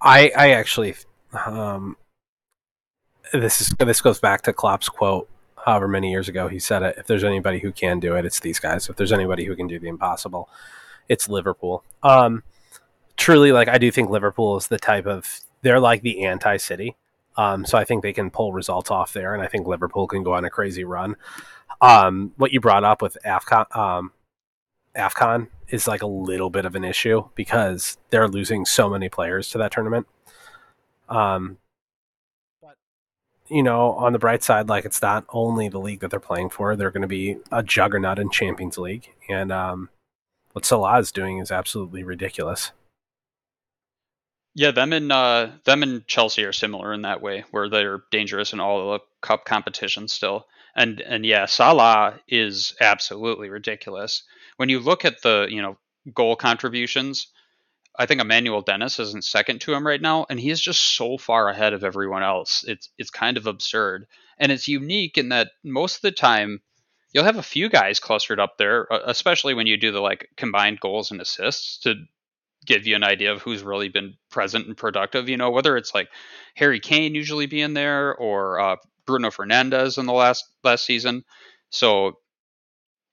[0.00, 0.94] I I actually
[1.46, 1.96] um,
[3.32, 5.28] this is this goes back to Klopp's quote
[5.64, 6.96] however many years ago he said it.
[6.98, 8.88] If there's anybody who can do it, it's these guys.
[8.88, 10.48] If there's anybody who can do the impossible,
[11.08, 11.84] it's Liverpool.
[12.02, 12.42] Um,
[13.16, 16.96] truly, like I do think Liverpool is the type of they're like the anti city.
[17.36, 20.22] Um, so I think they can pull results off there, and I think Liverpool can
[20.22, 21.16] go on a crazy run.
[21.80, 24.12] Um, what you brought up with Afcon, um,
[24.96, 29.48] Afcon is like a little bit of an issue because they're losing so many players
[29.50, 30.06] to that tournament.
[31.08, 31.58] Um,
[32.60, 32.76] but
[33.48, 36.50] you know, on the bright side, like it's not only the league that they're playing
[36.50, 39.90] for; they're going to be a juggernaut in Champions League, and um,
[40.52, 42.72] what Salah is doing is absolutely ridiculous.
[44.54, 48.52] Yeah, them and uh, them and Chelsea are similar in that way, where they're dangerous
[48.52, 50.46] in all the cup competitions still.
[50.74, 54.24] And and yeah, Salah is absolutely ridiculous.
[54.60, 55.78] When you look at the you know
[56.12, 57.28] goal contributions,
[57.98, 61.16] I think Emmanuel Dennis isn't second to him right now, and he is just so
[61.16, 62.62] far ahead of everyone else.
[62.68, 64.06] It's it's kind of absurd,
[64.36, 66.60] and it's unique in that most of the time
[67.14, 70.78] you'll have a few guys clustered up there, especially when you do the like combined
[70.78, 71.94] goals and assists to
[72.66, 75.30] give you an idea of who's really been present and productive.
[75.30, 76.10] You know, whether it's like
[76.54, 81.24] Harry Kane usually being there or uh, Bruno Fernandes in the last last season.
[81.70, 82.18] So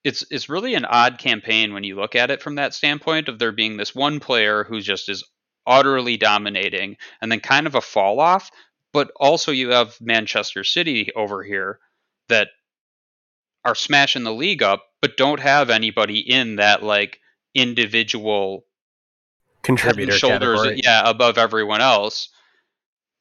[0.03, 3.39] it's it's really an odd campaign when you look at it from that standpoint of
[3.39, 5.23] there being this one player who just is
[5.65, 8.51] utterly dominating and then kind of a fall off.
[8.93, 11.79] But also you have Manchester City over here
[12.29, 12.49] that
[13.65, 17.19] are smashing the league up, but don't have anybody in that like
[17.53, 18.65] individual
[19.61, 20.81] contributor shoulders, category.
[20.83, 22.29] yeah, above everyone else.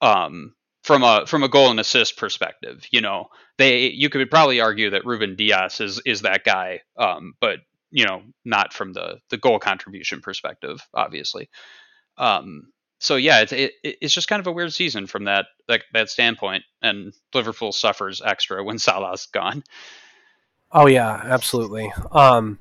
[0.01, 0.55] Um,
[0.87, 3.27] from a from a goal and assist perspective, you know,
[3.59, 7.59] they you could probably argue that Ruben Dias is is that guy, um, but
[7.91, 11.51] you know, not from the the goal contribution perspective, obviously.
[12.17, 12.69] Um,
[13.01, 16.09] so yeah, it's it, it's just kind of a weird season from that, that that
[16.09, 19.65] standpoint, and Liverpool suffers extra when Salah's gone.
[20.71, 21.93] Oh yeah, absolutely.
[22.13, 22.61] Um,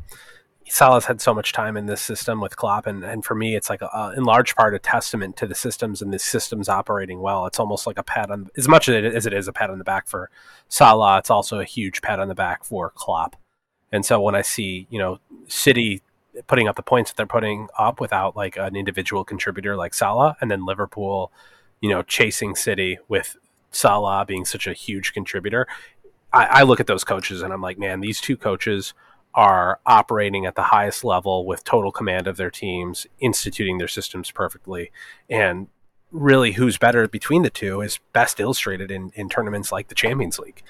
[0.68, 3.70] Salah's had so much time in this system with Klopp, and, and for me, it's
[3.70, 7.45] like a, in large part a testament to the systems and the systems operating well.
[7.45, 9.84] It's almost like a pat on as much as it is a pat on the
[9.84, 10.30] back for
[10.68, 11.20] Salah.
[11.20, 13.36] It's also a huge pat on the back for Klopp.
[13.91, 16.01] And so when I see you know City
[16.47, 20.36] putting up the points that they're putting up without like an individual contributor like Salah,
[20.41, 21.32] and then Liverpool,
[21.80, 23.38] you know, chasing City with
[23.72, 25.68] Salah being such a huge contributor,
[26.34, 28.93] I, I look at those coaches and I'm like, man, these two coaches
[29.36, 34.32] are operating at the highest level with total command of their teams, instituting their systems
[34.32, 34.92] perfectly.
[35.30, 35.68] And
[36.12, 40.40] really, who's better between the two is best illustrated in, in tournaments like the Champions
[40.40, 40.64] League.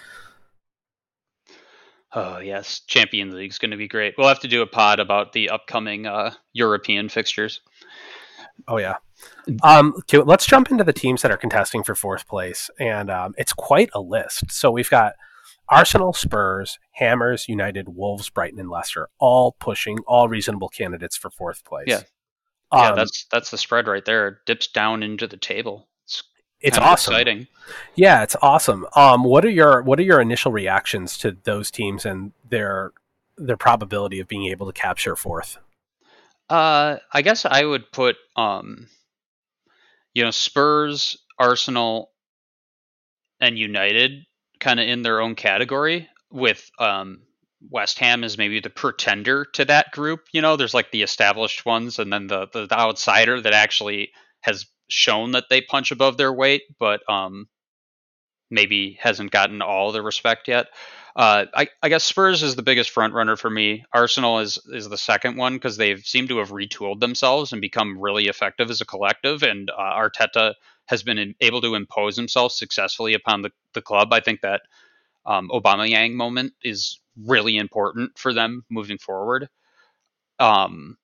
[2.14, 2.80] Oh, yes.
[2.88, 4.16] Champions League's going to be great.
[4.18, 7.62] We'll have to do a pod about the upcoming uh, European fixtures.
[8.68, 8.96] Oh, yeah.
[9.64, 12.70] Um, okay, let's jump into the teams that are contesting for fourth place.
[12.80, 14.50] And um, it's quite a list.
[14.50, 15.14] So we've got
[15.70, 21.64] Arsenal, Spurs, Hammers, United, Wolves, Brighton, and Leicester, all pushing, all reasonable candidates for fourth
[21.66, 21.88] place.
[21.88, 22.02] Yeah,
[22.72, 24.28] um, yeah, that's that's the spread right there.
[24.28, 25.88] It dips down into the table.
[26.06, 26.24] It's
[26.62, 27.14] it's awesome.
[27.14, 27.48] Exciting.
[27.96, 28.86] Yeah, it's awesome.
[28.96, 32.92] Um, what are your what are your initial reactions to those teams and their
[33.38, 35.58] their probability of being able to capture fourth?
[36.50, 38.88] Uh, I guess I would put um,
[40.16, 42.12] you know, Spurs, Arsenal,
[43.40, 44.26] and United
[44.60, 47.22] kind of in their own category with um,
[47.70, 50.22] West Ham is maybe the pretender to that group.
[50.32, 54.12] You know, there's like the established ones and then the, the, the outsider that actually
[54.42, 57.48] has shown that they punch above their weight, but um,
[58.52, 60.68] maybe hasn't gotten all the respect yet.
[61.16, 63.86] Uh, I, I, guess Spurs is the biggest front runner for me.
[63.94, 68.02] Arsenal is is the second one because they've seemed to have retooled themselves and become
[68.02, 69.42] really effective as a collective.
[69.42, 70.56] And uh, Arteta
[70.86, 74.14] has been able to impose himself successfully upon the, the club.
[74.14, 74.62] I think that
[75.26, 79.50] um, Yang moment is really important for them moving forward.
[80.40, 80.98] Um,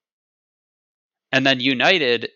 [1.32, 2.30] and then United,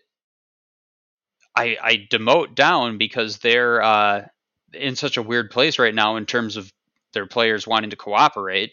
[1.54, 4.26] I, I demote down because they're uh,
[4.72, 6.72] in such a weird place right now in terms of
[7.12, 8.72] their players wanting to cooperate.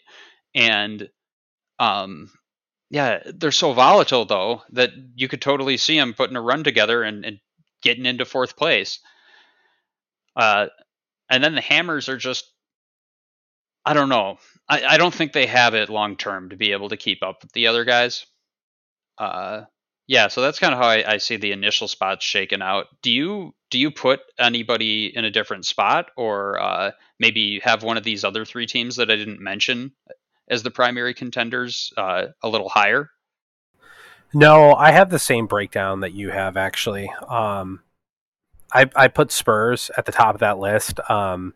[0.55, 1.09] And
[1.79, 2.31] um,
[2.89, 7.03] yeah, they're so volatile though that you could totally see them putting a run together
[7.03, 7.39] and, and
[7.83, 8.99] getting into fourth place.
[10.35, 10.67] Uh,
[11.29, 12.51] and then the Hammers are just,
[13.85, 14.37] I don't know.
[14.67, 17.43] I, I don't think they have it long term to be able to keep up
[17.43, 18.25] with the other guys.
[19.17, 19.63] Uh,
[20.07, 22.87] yeah, so that's kind of how I, I, see the initial spots shaken out.
[23.01, 27.97] Do you do you put anybody in a different spot, or uh, maybe have one
[27.97, 29.93] of these other three teams that I didn't mention
[30.49, 33.09] as the primary contenders uh, a little higher?
[34.33, 37.09] No, I have the same breakdown that you have actually.
[37.27, 37.81] Um,
[38.73, 40.99] I, I put Spurs at the top of that list.
[41.09, 41.53] Um,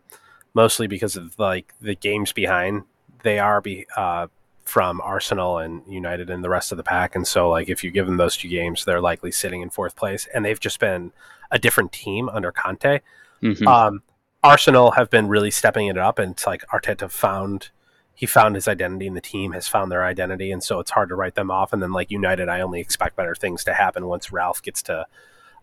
[0.54, 2.82] mostly because of like the games behind
[3.22, 4.26] they are be, uh,
[4.64, 7.16] from Arsenal and United and the rest of the pack.
[7.16, 9.96] And so, like, if you give them those two games, they're likely sitting in fourth
[9.96, 10.26] place.
[10.34, 11.12] And they've just been
[11.50, 13.00] a different team under Conte.
[13.42, 13.66] Mm-hmm.
[13.66, 14.02] Um,
[14.42, 17.70] Arsenal have been really stepping it up, and it's like Arteta found
[18.18, 21.08] he found his identity, and the team has found their identity, and so it's hard
[21.08, 21.72] to write them off.
[21.72, 25.06] And then like United, I only expect better things to happen once Ralf gets to.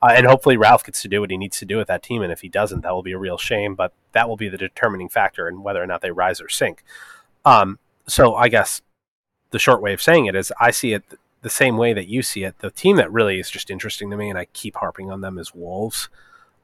[0.01, 2.21] Uh, and hopefully Ralf gets to do what he needs to do with that team.
[2.21, 3.75] And if he doesn't, that will be a real shame.
[3.75, 6.81] But that will be the determining factor in whether or not they rise or sink.
[7.43, 7.77] Um,
[8.07, 8.81] so I guess
[9.51, 11.03] the short way of saying it is I see it
[11.41, 12.59] the same way that you see it.
[12.59, 15.37] The team that really is just interesting to me, and I keep harping on them,
[15.37, 16.07] is Wolves.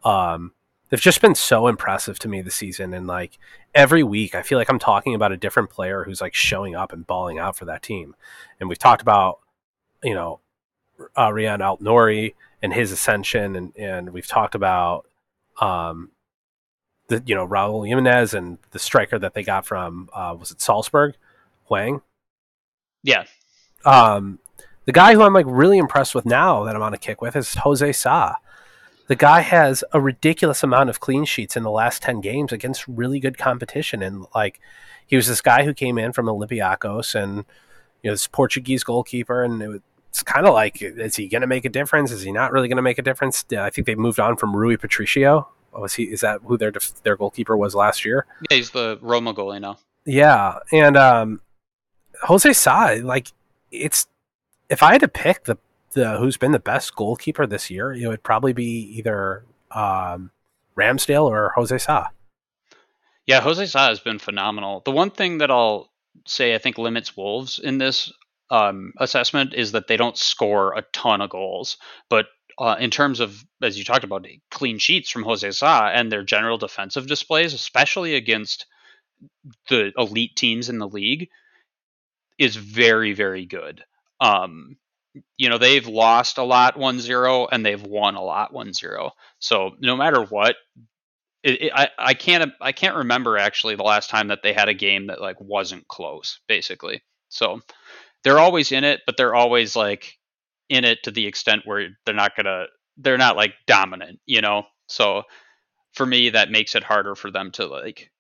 [0.06, 0.54] Um,
[0.92, 3.40] they've just been so impressive to me this season, and like
[3.74, 6.94] every week, I feel like I'm talking about a different player who's like showing up
[6.94, 8.16] and balling out for that team.
[8.60, 9.40] And we've talked about,
[10.04, 10.40] you know,
[11.16, 15.08] uh, Riyad Aït-Nouri and his ascension, and and we've talked about,
[15.60, 16.12] um,
[17.08, 20.62] the you know Raul Jimenez and the striker that they got from uh, was it
[20.62, 21.16] Salzburg,
[21.66, 22.02] Hwang
[23.04, 23.24] yeah.
[23.86, 24.40] Um,
[24.86, 27.36] the guy who I'm like really impressed with now that I'm on a kick with
[27.36, 28.36] is Jose Sa.
[29.12, 32.88] The guy has a ridiculous amount of clean sheets in the last 10 games against
[32.88, 34.02] really good competition.
[34.02, 34.62] And like,
[35.06, 37.44] he was this guy who came in from Olympiacos and,
[38.04, 39.44] you know, this Portuguese goalkeeper.
[39.44, 42.10] And it it's kind of like, is he going to make a difference?
[42.14, 43.44] Is he not really going to make a difference?
[43.52, 45.50] I think they moved on from Rui Patricio.
[45.74, 46.04] Was he?
[46.04, 46.72] Is that who their
[47.04, 48.26] their goalkeeper was last year?
[48.50, 49.78] Yeah, he's the Roma goalie now.
[50.06, 51.42] Yeah, and um,
[52.24, 53.28] Jose Sa, like
[53.72, 54.08] it's
[54.70, 55.58] if I had to pick the
[55.92, 60.32] the who's been the best goalkeeper this year, it would probably be either um,
[60.78, 62.08] Ramsdale or Jose Sa.
[63.26, 64.82] Yeah, Jose Sa has been phenomenal.
[64.84, 65.92] The one thing that I'll
[66.26, 68.12] say I think limits Wolves in this
[68.50, 71.78] um, assessment is that they don't score a ton of goals,
[72.10, 72.28] but
[72.60, 76.24] uh, in terms of as you talked about clean sheets from Jose Sa and their
[76.24, 78.66] general defensive displays, especially against
[79.70, 81.30] the elite teams in the league,
[82.38, 83.84] is very very good.
[84.20, 84.78] Um,
[85.38, 89.12] you know they've lost a lot 1-0 and they've won a lot 1-0.
[89.40, 90.56] So no matter what,
[91.44, 94.70] it, it, I I can't I can't remember actually the last time that they had
[94.70, 97.02] a game that like wasn't close basically.
[97.30, 97.62] So
[98.24, 100.18] they're always in it, but they're always like
[100.70, 102.66] in it to the extent where they're not gonna
[102.98, 104.64] they're not like dominant, you know.
[104.88, 105.24] So
[105.94, 108.12] for me, that makes it harder for them to like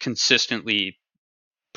[0.00, 0.97] consistently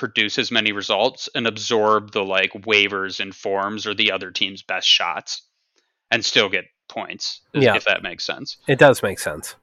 [0.01, 4.63] produce as many results and absorb the like waivers and forms or the other team's
[4.63, 5.43] best shots
[6.09, 7.75] and still get points yeah.
[7.75, 8.57] if that makes sense.
[8.67, 9.55] It does make sense.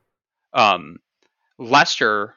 [0.53, 1.01] Um
[1.59, 2.36] leicester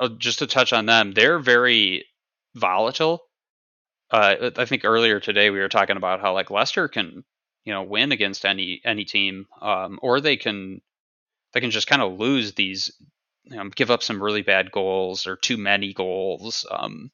[0.00, 2.06] uh, just to touch on them they're very
[2.54, 3.20] volatile.
[4.10, 7.24] Uh, i think earlier today we were talking about how like leicester can
[7.64, 10.80] you know win against any any team um, or they can
[11.52, 12.90] they can just kind of lose these
[13.44, 17.10] you know, give up some really bad goals or too many goals um,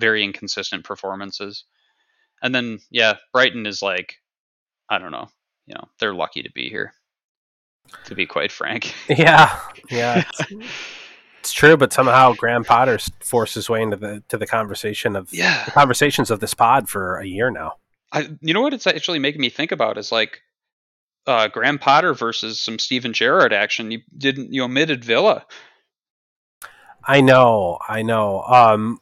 [0.00, 1.64] very inconsistent performances.
[2.42, 4.16] And then yeah, Brighton is like
[4.88, 5.28] I don't know,
[5.66, 6.92] you know, they're lucky to be here.
[8.06, 8.94] To be quite frank.
[9.08, 9.58] Yeah.
[9.90, 10.24] Yeah.
[10.28, 10.52] It's,
[11.40, 15.32] it's true, but somehow Graham Potter forced his way into the to the conversation of
[15.32, 15.64] yeah.
[15.66, 17.74] conversations of this pod for a year now.
[18.12, 20.40] I, you know what it's actually making me think about is like
[21.26, 23.90] uh, Graham Potter versus some Steven Gerrard action.
[23.90, 25.46] You didn't you omitted Villa.
[27.06, 28.42] I know, I know.
[28.42, 28.98] Um,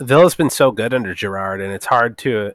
[0.00, 2.52] Villa's been so good under Gerrard, and it's hard to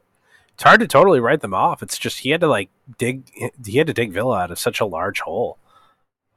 [0.54, 1.82] it's hard to totally write them off.
[1.82, 3.30] It's just he had to like dig
[3.64, 5.58] he had to dig Villa out of such a large hole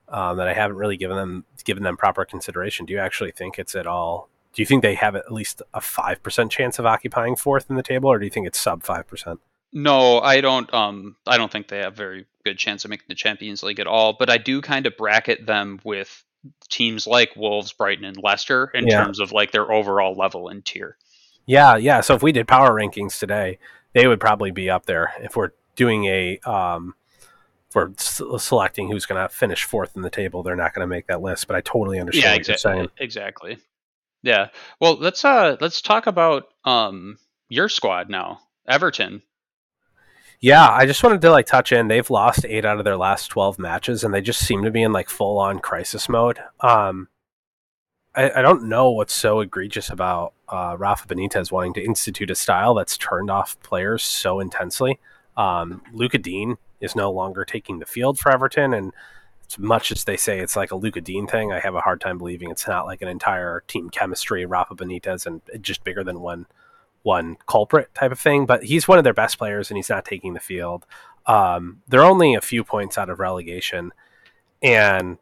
[0.10, 2.86] um, that I haven't really given them given them proper consideration.
[2.86, 4.30] Do you actually think it's at all?
[4.54, 7.76] Do you think they have at least a five percent chance of occupying fourth in
[7.76, 9.40] the table, or do you think it's sub five percent?
[9.74, 10.74] No, I don't.
[10.74, 13.88] Um, I don't think they have very good chance of making the Champions League at
[13.88, 14.14] all.
[14.18, 16.24] But I do kind of bracket them with
[16.70, 19.04] teams like Wolves, Brighton, and Leicester in yeah.
[19.04, 20.98] terms of like their overall level and tier.
[21.46, 22.02] Yeah, yeah.
[22.02, 23.60] So if we did power rankings today,
[23.94, 25.14] they would probably be up there.
[25.20, 26.94] If we're doing a, um,
[27.74, 31.08] we're selecting who's going to finish fourth in the table, they're not going to make
[31.08, 31.48] that list.
[31.48, 32.90] But I totally understand yeah, what you're saying.
[32.98, 33.58] Exactly.
[34.24, 34.50] Yeah.
[34.82, 37.18] Well, let's uh let's talk about um
[37.50, 39.22] your squad now, Everton.
[40.40, 41.88] Yeah, I just wanted to like touch in.
[41.88, 44.84] They've lost eight out of their last twelve matches, and they just seem to be
[44.84, 46.40] in like full on crisis mode.
[46.60, 47.08] Um,
[48.16, 52.36] I, I don't know what's so egregious about uh, Rafa Benitez wanting to institute a
[52.36, 55.00] style that's turned off players so intensely.
[55.36, 58.94] Um, Lucas Digne is no longer taking the field for Everton, and
[59.50, 62.00] as much as they say it's like a Lucas Digne thing, I have a hard
[62.00, 66.22] time believing it's not like an entire team chemistry, Rafa Benitez, and just bigger than
[66.22, 66.46] one
[67.04, 70.06] one culprit type of thing, but he's one of their best players and he's not
[70.06, 70.86] taking the field.
[71.26, 73.92] Um, they're only a few points out of relegation,
[74.62, 75.18] and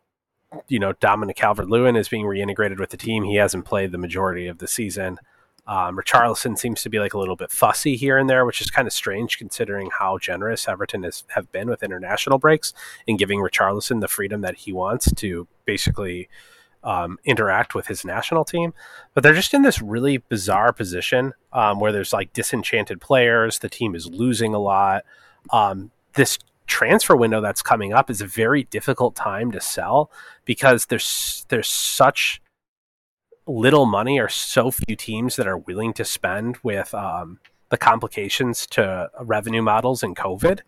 [0.68, 3.24] you know, Dominic Calvert Lewin is being reintegrated with the team.
[3.24, 5.20] He hasn't played the majority of the season.
[5.68, 8.70] Um, Richarlison seems to be like a little bit fussy here and there, which is
[8.70, 12.72] kind of strange considering how generous Everton has have been with international breaks
[13.08, 16.30] and giving Richarlison the freedom that he wants to basically
[16.86, 18.74] um, interact with his national team.
[19.14, 23.60] But they're just in this really bizarre position um, where there's like disenchanted players.
[23.60, 25.04] The team is losing a lot.
[25.52, 30.10] Um, this transfer window that's coming up is a very difficult time to sell
[30.46, 32.42] because there's there's such
[33.48, 38.66] little money or so few teams that are willing to spend with um, the complications
[38.68, 40.62] to revenue models and COVID.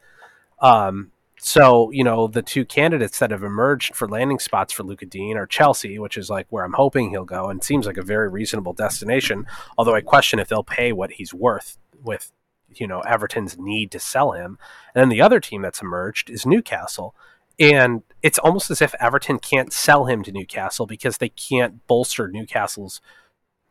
[0.60, 5.06] Um, so, you know, the two candidates that have emerged for landing spots for Luca
[5.06, 8.04] Digne are Chelsea, which is like where I'm hoping he'll go and seems like a
[8.04, 9.46] very reasonable destination.
[9.78, 12.32] Although I question if they'll pay what he's worth with,
[12.74, 14.58] you know, Everton's need to sell him.
[14.96, 17.14] And then the other team that's emerged is Newcastle.
[17.60, 22.28] And it's almost as if Everton can't sell him to Newcastle because they can't bolster
[22.28, 23.00] Newcastle's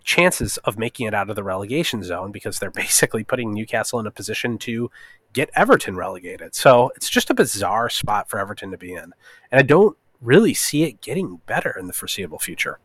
[0.06, 4.06] chances of making it out of the relegation zone because they're basically putting Newcastle in
[4.06, 4.90] a position to
[5.34, 6.54] get Everton relegated.
[6.54, 9.12] So it's just a bizarre spot for Everton to be in.
[9.50, 12.78] And I don't really see it getting better in the foreseeable future.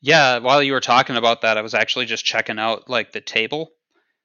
[0.00, 3.20] Yeah, while you were talking about that, I was actually just checking out like the
[3.20, 3.72] table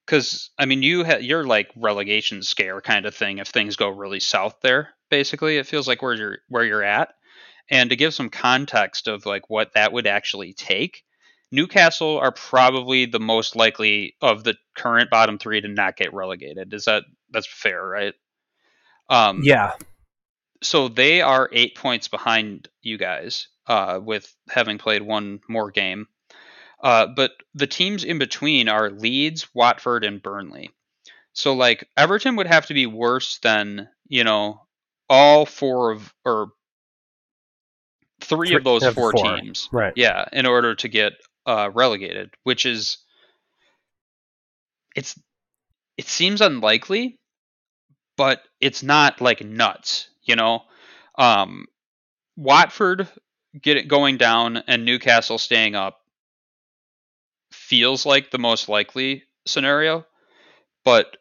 [0.06, 3.90] because I mean you ha- you're like relegation scare kind of thing if things go
[3.90, 4.90] really south there.
[5.10, 7.14] Basically, it feels like where you're where you're at.
[7.70, 11.04] And to give some context of like what that would actually take,
[11.52, 16.74] Newcastle are probably the most likely of the current bottom three to not get relegated.
[16.74, 18.14] Is that that's fair, right?
[19.10, 19.74] Um, yeah.
[20.62, 26.08] So they are eight points behind you guys, uh, with having played one more game.
[26.82, 30.72] Uh, but the teams in between are Leeds, Watford, and Burnley.
[31.34, 34.62] So like Everton would have to be worse than you know
[35.10, 36.52] all four of or
[38.30, 39.94] three, three of those four, four, teams, right?
[39.96, 41.14] Yeah, in order to get
[41.46, 43.00] uh, relegated, which is
[44.96, 45.20] it's
[45.98, 47.20] it seems unlikely,
[48.16, 50.62] but it's not like nuts, you know.
[51.18, 51.66] Um,
[52.38, 53.08] Watford
[53.62, 56.00] get it going down and Newcastle staying up
[57.52, 60.06] feels like the most likely scenario.
[60.86, 61.18] But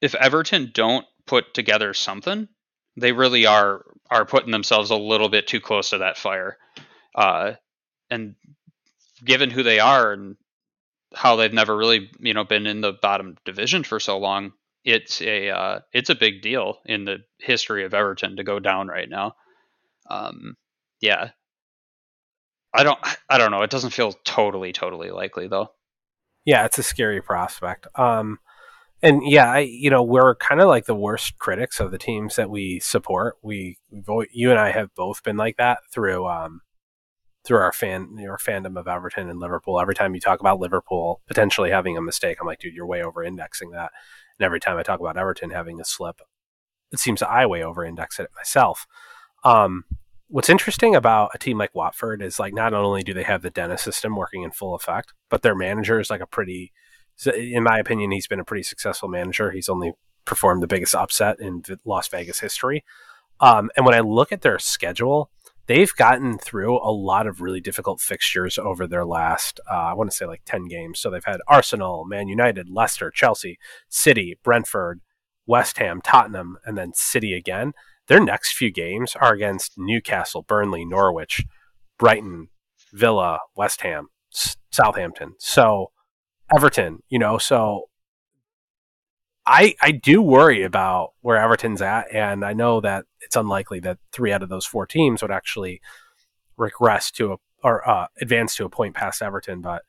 [0.00, 2.48] if Everton don't put together something,
[2.96, 6.56] they really are are putting themselves a little bit too close to that fire.
[7.14, 7.52] Uh,
[8.10, 8.34] and
[9.24, 10.36] given who they are and
[11.14, 14.52] how they've never really, you know, been in the bottom division for so long,
[14.84, 18.88] it's a uh, it's a big deal in the history of Everton to go down
[18.88, 19.34] right now.
[20.10, 20.56] Um,
[21.00, 21.30] yeah,
[22.74, 22.98] I don't
[23.30, 23.62] I don't know.
[23.62, 25.68] It doesn't feel totally totally likely though.
[26.44, 27.86] Yeah, it's a scary prospect.
[27.94, 28.38] Um
[29.04, 32.36] and yeah, I you know, we're kind of like the worst critics of the teams
[32.36, 33.36] that we support.
[33.42, 33.78] We
[34.32, 36.60] you and I have both been like that through um
[37.44, 39.78] through our fan your fandom of Everton and Liverpool.
[39.78, 43.02] Every time you talk about Liverpool potentially having a mistake, I'm like, dude, you're way
[43.02, 43.92] over indexing that.
[44.38, 46.20] And every time I talk about Everton having a slip,
[46.90, 48.86] it seems I way over index it myself.
[49.44, 49.84] Um,
[50.28, 53.50] what's interesting about a team like Watford is like not only do they have the
[53.50, 56.72] Dennis system working in full effect, but their manager is like a pretty,
[57.26, 59.50] in my opinion, he's been a pretty successful manager.
[59.50, 59.92] He's only
[60.24, 62.84] performed the biggest upset in Las Vegas history.
[63.40, 65.30] Um, and when I look at their schedule,
[65.66, 70.10] they've gotten through a lot of really difficult fixtures over their last, uh, I want
[70.10, 71.00] to say like 10 games.
[71.00, 73.58] So they've had Arsenal, Man United, Leicester, Chelsea,
[73.88, 75.00] City, Brentford,
[75.46, 77.72] West Ham, Tottenham, and then City again.
[78.08, 81.44] Their next few games are against Newcastle, Burnley, Norwich,
[81.98, 82.48] Brighton,
[82.92, 84.08] Villa, West Ham,
[84.70, 85.34] Southampton.
[85.38, 85.90] So
[86.54, 87.88] Everton, you know, so
[89.46, 93.98] I I do worry about where Everton's at, and I know that it's unlikely that
[94.12, 95.80] three out of those four teams would actually
[96.56, 99.82] regress to a or uh, advance to a point past Everton, but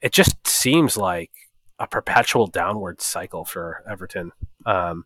[0.00, 1.30] it just seems like
[1.78, 4.32] a perpetual downward cycle for Everton.
[4.64, 5.04] Um,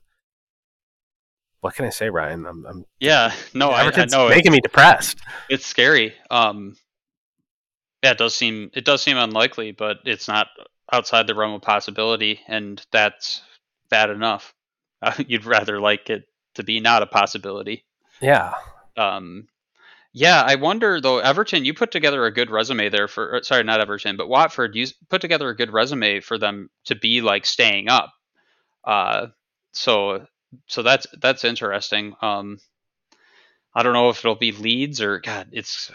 [1.61, 2.49] what can I say, Rian?
[2.49, 5.19] I'm, I'm yeah, no, I, I know making me depressed.
[5.51, 6.15] It's scary.
[6.31, 6.77] Um,
[8.03, 10.49] yeah, it does seem it does seem unlikely, but it's not
[10.93, 13.43] outside the realm of possibility, and that's
[13.91, 14.55] bad enough.
[15.01, 17.85] Uh, you'd rather like it to be not a possibility.
[18.21, 18.55] Yeah.
[18.97, 19.47] Um,
[20.13, 21.19] yeah, I wonder though.
[21.19, 23.39] Everton, you put together a good resume there for.
[23.45, 24.75] Sorry, not Everton, but Watford.
[24.75, 28.13] You put together a good resume for them to be like staying up.
[28.83, 29.29] Uh,
[29.71, 30.27] so
[30.67, 32.17] so that's that's interesting.
[32.21, 32.59] Um,
[33.75, 35.51] I don't know if it'll be Leeds or God.
[35.53, 35.93] It's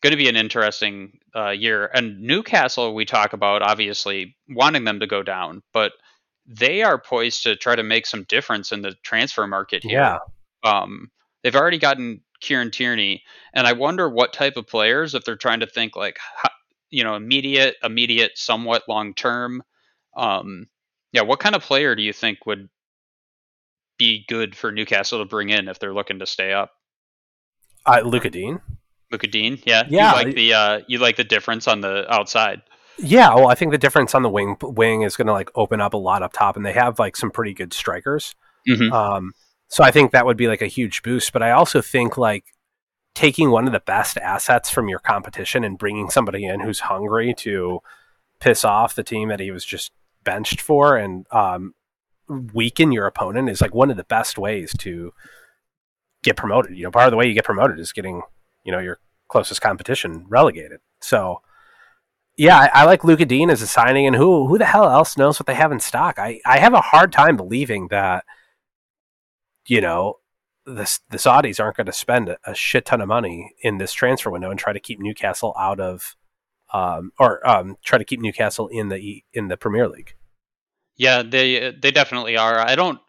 [0.00, 1.90] going to be an interesting uh, year.
[1.92, 5.92] And Newcastle, we talk about obviously wanting them to go down, but
[6.46, 10.00] they are poised to try to make some difference in the transfer market here.
[10.00, 10.18] Yeah.
[10.64, 11.10] Um,
[11.42, 13.22] they've already gotten Kieran Tierney,
[13.52, 16.18] and I wonder what type of players, if they're trying to think like,
[16.90, 19.62] you know, immediate, immediate, somewhat long term.
[20.16, 20.68] Um,
[21.12, 22.68] yeah, what kind of player do you think would
[23.98, 26.70] be good for Newcastle to bring in if they're looking to stay up?
[27.84, 28.58] Uh, Lucas Digne.
[29.10, 30.10] Lucas Digne, yeah, yeah.
[30.10, 32.62] You like the uh, you like the difference on the outside.
[32.98, 35.80] Yeah, well, I think the difference on the wing wing is going to like open
[35.80, 38.34] up a lot up top, and they have like some pretty good strikers.
[38.68, 38.92] Mm-hmm.
[38.92, 39.32] Um,
[39.68, 41.32] so I think that would be like a huge boost.
[41.32, 42.44] But I also think like
[43.14, 47.34] taking one of the best assets from your competition and bringing somebody in who's hungry
[47.38, 47.80] to
[48.40, 51.74] piss off the team that he was just benched for and um,
[52.28, 55.12] weaken your opponent is like one of the best ways to
[56.22, 56.76] get promoted.
[56.76, 58.22] You know, part of the way you get promoted is getting
[58.68, 60.80] you know your closest competition relegated.
[61.00, 61.40] So
[62.36, 65.16] yeah, I, I like Luca Digne as a signing, and who who the hell else
[65.16, 66.18] knows what they have in stock?
[66.18, 68.26] I, I have a hard time believing that
[69.66, 70.18] you know
[70.66, 74.30] the the Saudis aren't going to spend a, shit ton of money in this transfer
[74.30, 76.14] window and try to keep Newcastle out of
[76.74, 80.14] um, or um, try to keep Newcastle in the in the Premier League.
[80.94, 82.58] Yeah, they they definitely are.
[82.58, 83.00] I don't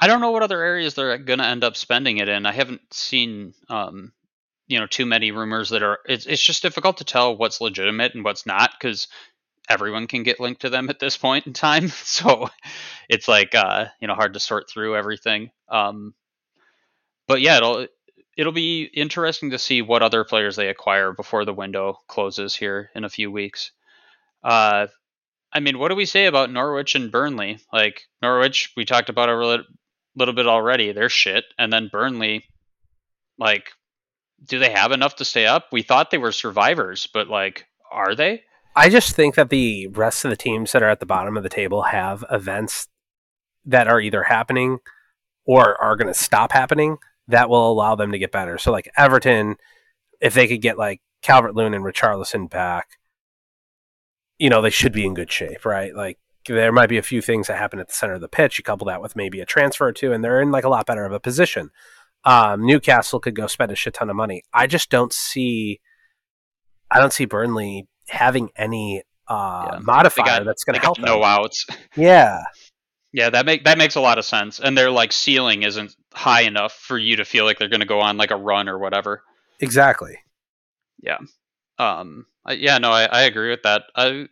[0.00, 2.44] I don't know what other areas they're going to end up spending it in.
[2.46, 4.12] I haven't seen um,
[4.66, 8.14] you know too many rumors that are it's it's just difficult to tell what's legitimate
[8.14, 9.08] and what's not because
[9.68, 11.90] everyone can get linked to them at this point in time.
[12.04, 12.48] So
[13.08, 15.50] it's like uh you know hard to sort through everything.
[15.68, 16.14] Um
[17.26, 17.86] but yeah it'll
[18.36, 22.90] it'll be interesting to see what other players they acquire before the window closes here
[22.94, 23.72] in a few weeks.
[24.42, 24.88] Uh
[25.52, 27.58] i mean what do we say about norwich and burnley?
[27.72, 29.64] Like norwich we talked about a
[30.16, 32.44] little bit already they're shit and then burnley
[33.38, 33.70] like
[34.44, 35.66] do they have enough to stay up?
[35.72, 38.42] We thought they were survivors, but like, are they?
[38.74, 41.42] I just think that the rest of the teams that are at the bottom of
[41.42, 42.88] the table have events
[43.64, 44.78] that are either happening
[45.46, 46.98] or are going to stop happening
[47.28, 48.58] that will allow them to get better.
[48.58, 49.56] So, like Everton,
[50.20, 52.98] if they could get like Calvert Lewin and Richarlison back,
[54.38, 55.94] you know, they should be in good shape, right?
[55.94, 58.58] Like, there might be a few things that happen at the center of the pitch.
[58.58, 60.86] You couple that with maybe a transfer or two, and they're in like a lot
[60.86, 61.70] better of a position
[62.26, 64.42] um, Newcastle could go spend a shit ton of money.
[64.52, 65.80] I just don't see,
[66.90, 69.78] I don't see Burnley having any uh, yeah.
[69.80, 70.98] modifier got, that's going to help.
[70.98, 71.24] No them.
[71.24, 71.66] outs.
[71.96, 72.42] Yeah.
[73.12, 74.60] Yeah, that make that makes a lot of sense.
[74.60, 77.86] And their like ceiling isn't high enough for you to feel like they're going to
[77.86, 79.22] go on like a run or whatever.
[79.58, 80.18] Exactly.
[81.02, 81.16] Yeah.
[81.78, 82.26] Um.
[82.46, 82.76] Yeah.
[82.76, 83.84] No, I, I agree with that.
[83.94, 84.26] I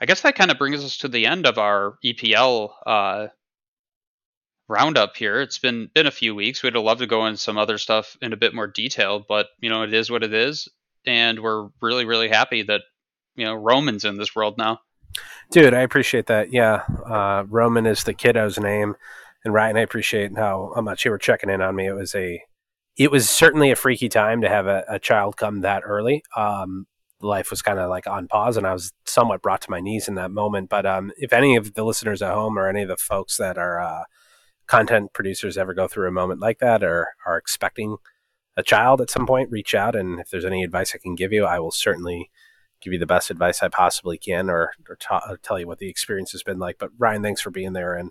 [0.00, 3.26] I guess that kind of brings us to the end of our EPL uh,
[4.68, 5.40] roundup here.
[5.40, 6.62] It's been been a few weeks.
[6.62, 9.70] We'd love to go into some other stuff in a bit more detail, but you
[9.70, 10.68] know, it is what it is,
[11.06, 12.82] and we're really really happy that
[13.36, 14.80] you know Roman's in this world now.
[15.50, 16.52] Dude, I appreciate that.
[16.52, 18.96] Yeah, uh, Roman is the kiddo's name,
[19.44, 21.86] and Rian, I appreciate how, how much you were checking in on me.
[21.86, 22.42] It was a,
[22.96, 26.24] it was certainly a freaky time to have a, a child come that early.
[26.34, 26.86] Um,
[27.20, 30.08] life was kind of like on pause, and I was somewhat brought to my knees
[30.08, 30.70] in that moment.
[30.70, 33.58] But um, if any of the listeners at home or any of the folks that
[33.58, 34.04] are uh,
[34.66, 37.96] content producers ever go through a moment like that or are expecting
[38.56, 39.96] a child at some point, reach out.
[39.96, 42.30] And if there's any advice I can give you, I will certainly
[42.80, 45.78] give you the best advice I possibly can or, or, ta- or tell you what
[45.78, 46.78] the experience has been like.
[46.78, 47.94] But Rian, thanks for being there.
[47.94, 48.10] And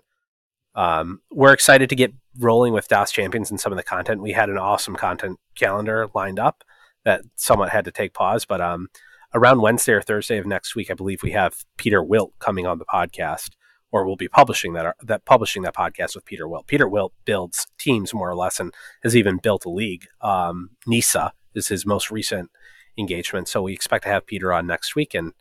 [0.74, 4.20] um, we're excited to get rolling with DOS Champions and some of the content.
[4.20, 6.64] We had an awesome content calendar lined up
[7.04, 8.44] that somewhat had to take pause.
[8.44, 8.88] But um,
[9.32, 12.78] around Wednesday or Thursday of next week, I believe we have Peter Wilt coming on
[12.78, 13.50] the podcast
[13.94, 16.66] or we'll be publishing that that publishing that podcast with Peter Wilt.
[16.66, 20.08] Peter Wilt builds teams more or less, and has even built a league.
[20.20, 22.50] Um, NISA is his most recent
[22.98, 25.32] engagement, so we expect to have Peter on next week, and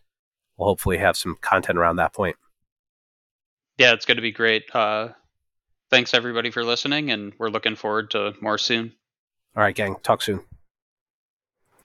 [0.55, 2.35] we'll hopefully have some content around that point.
[3.79, 4.65] Yeah, it's going to be great.
[4.71, 5.09] Uh,
[5.89, 8.93] thanks everybody for listening, and we're looking forward to more soon.
[9.57, 9.95] All right, gang.
[10.03, 10.41] Talk soon.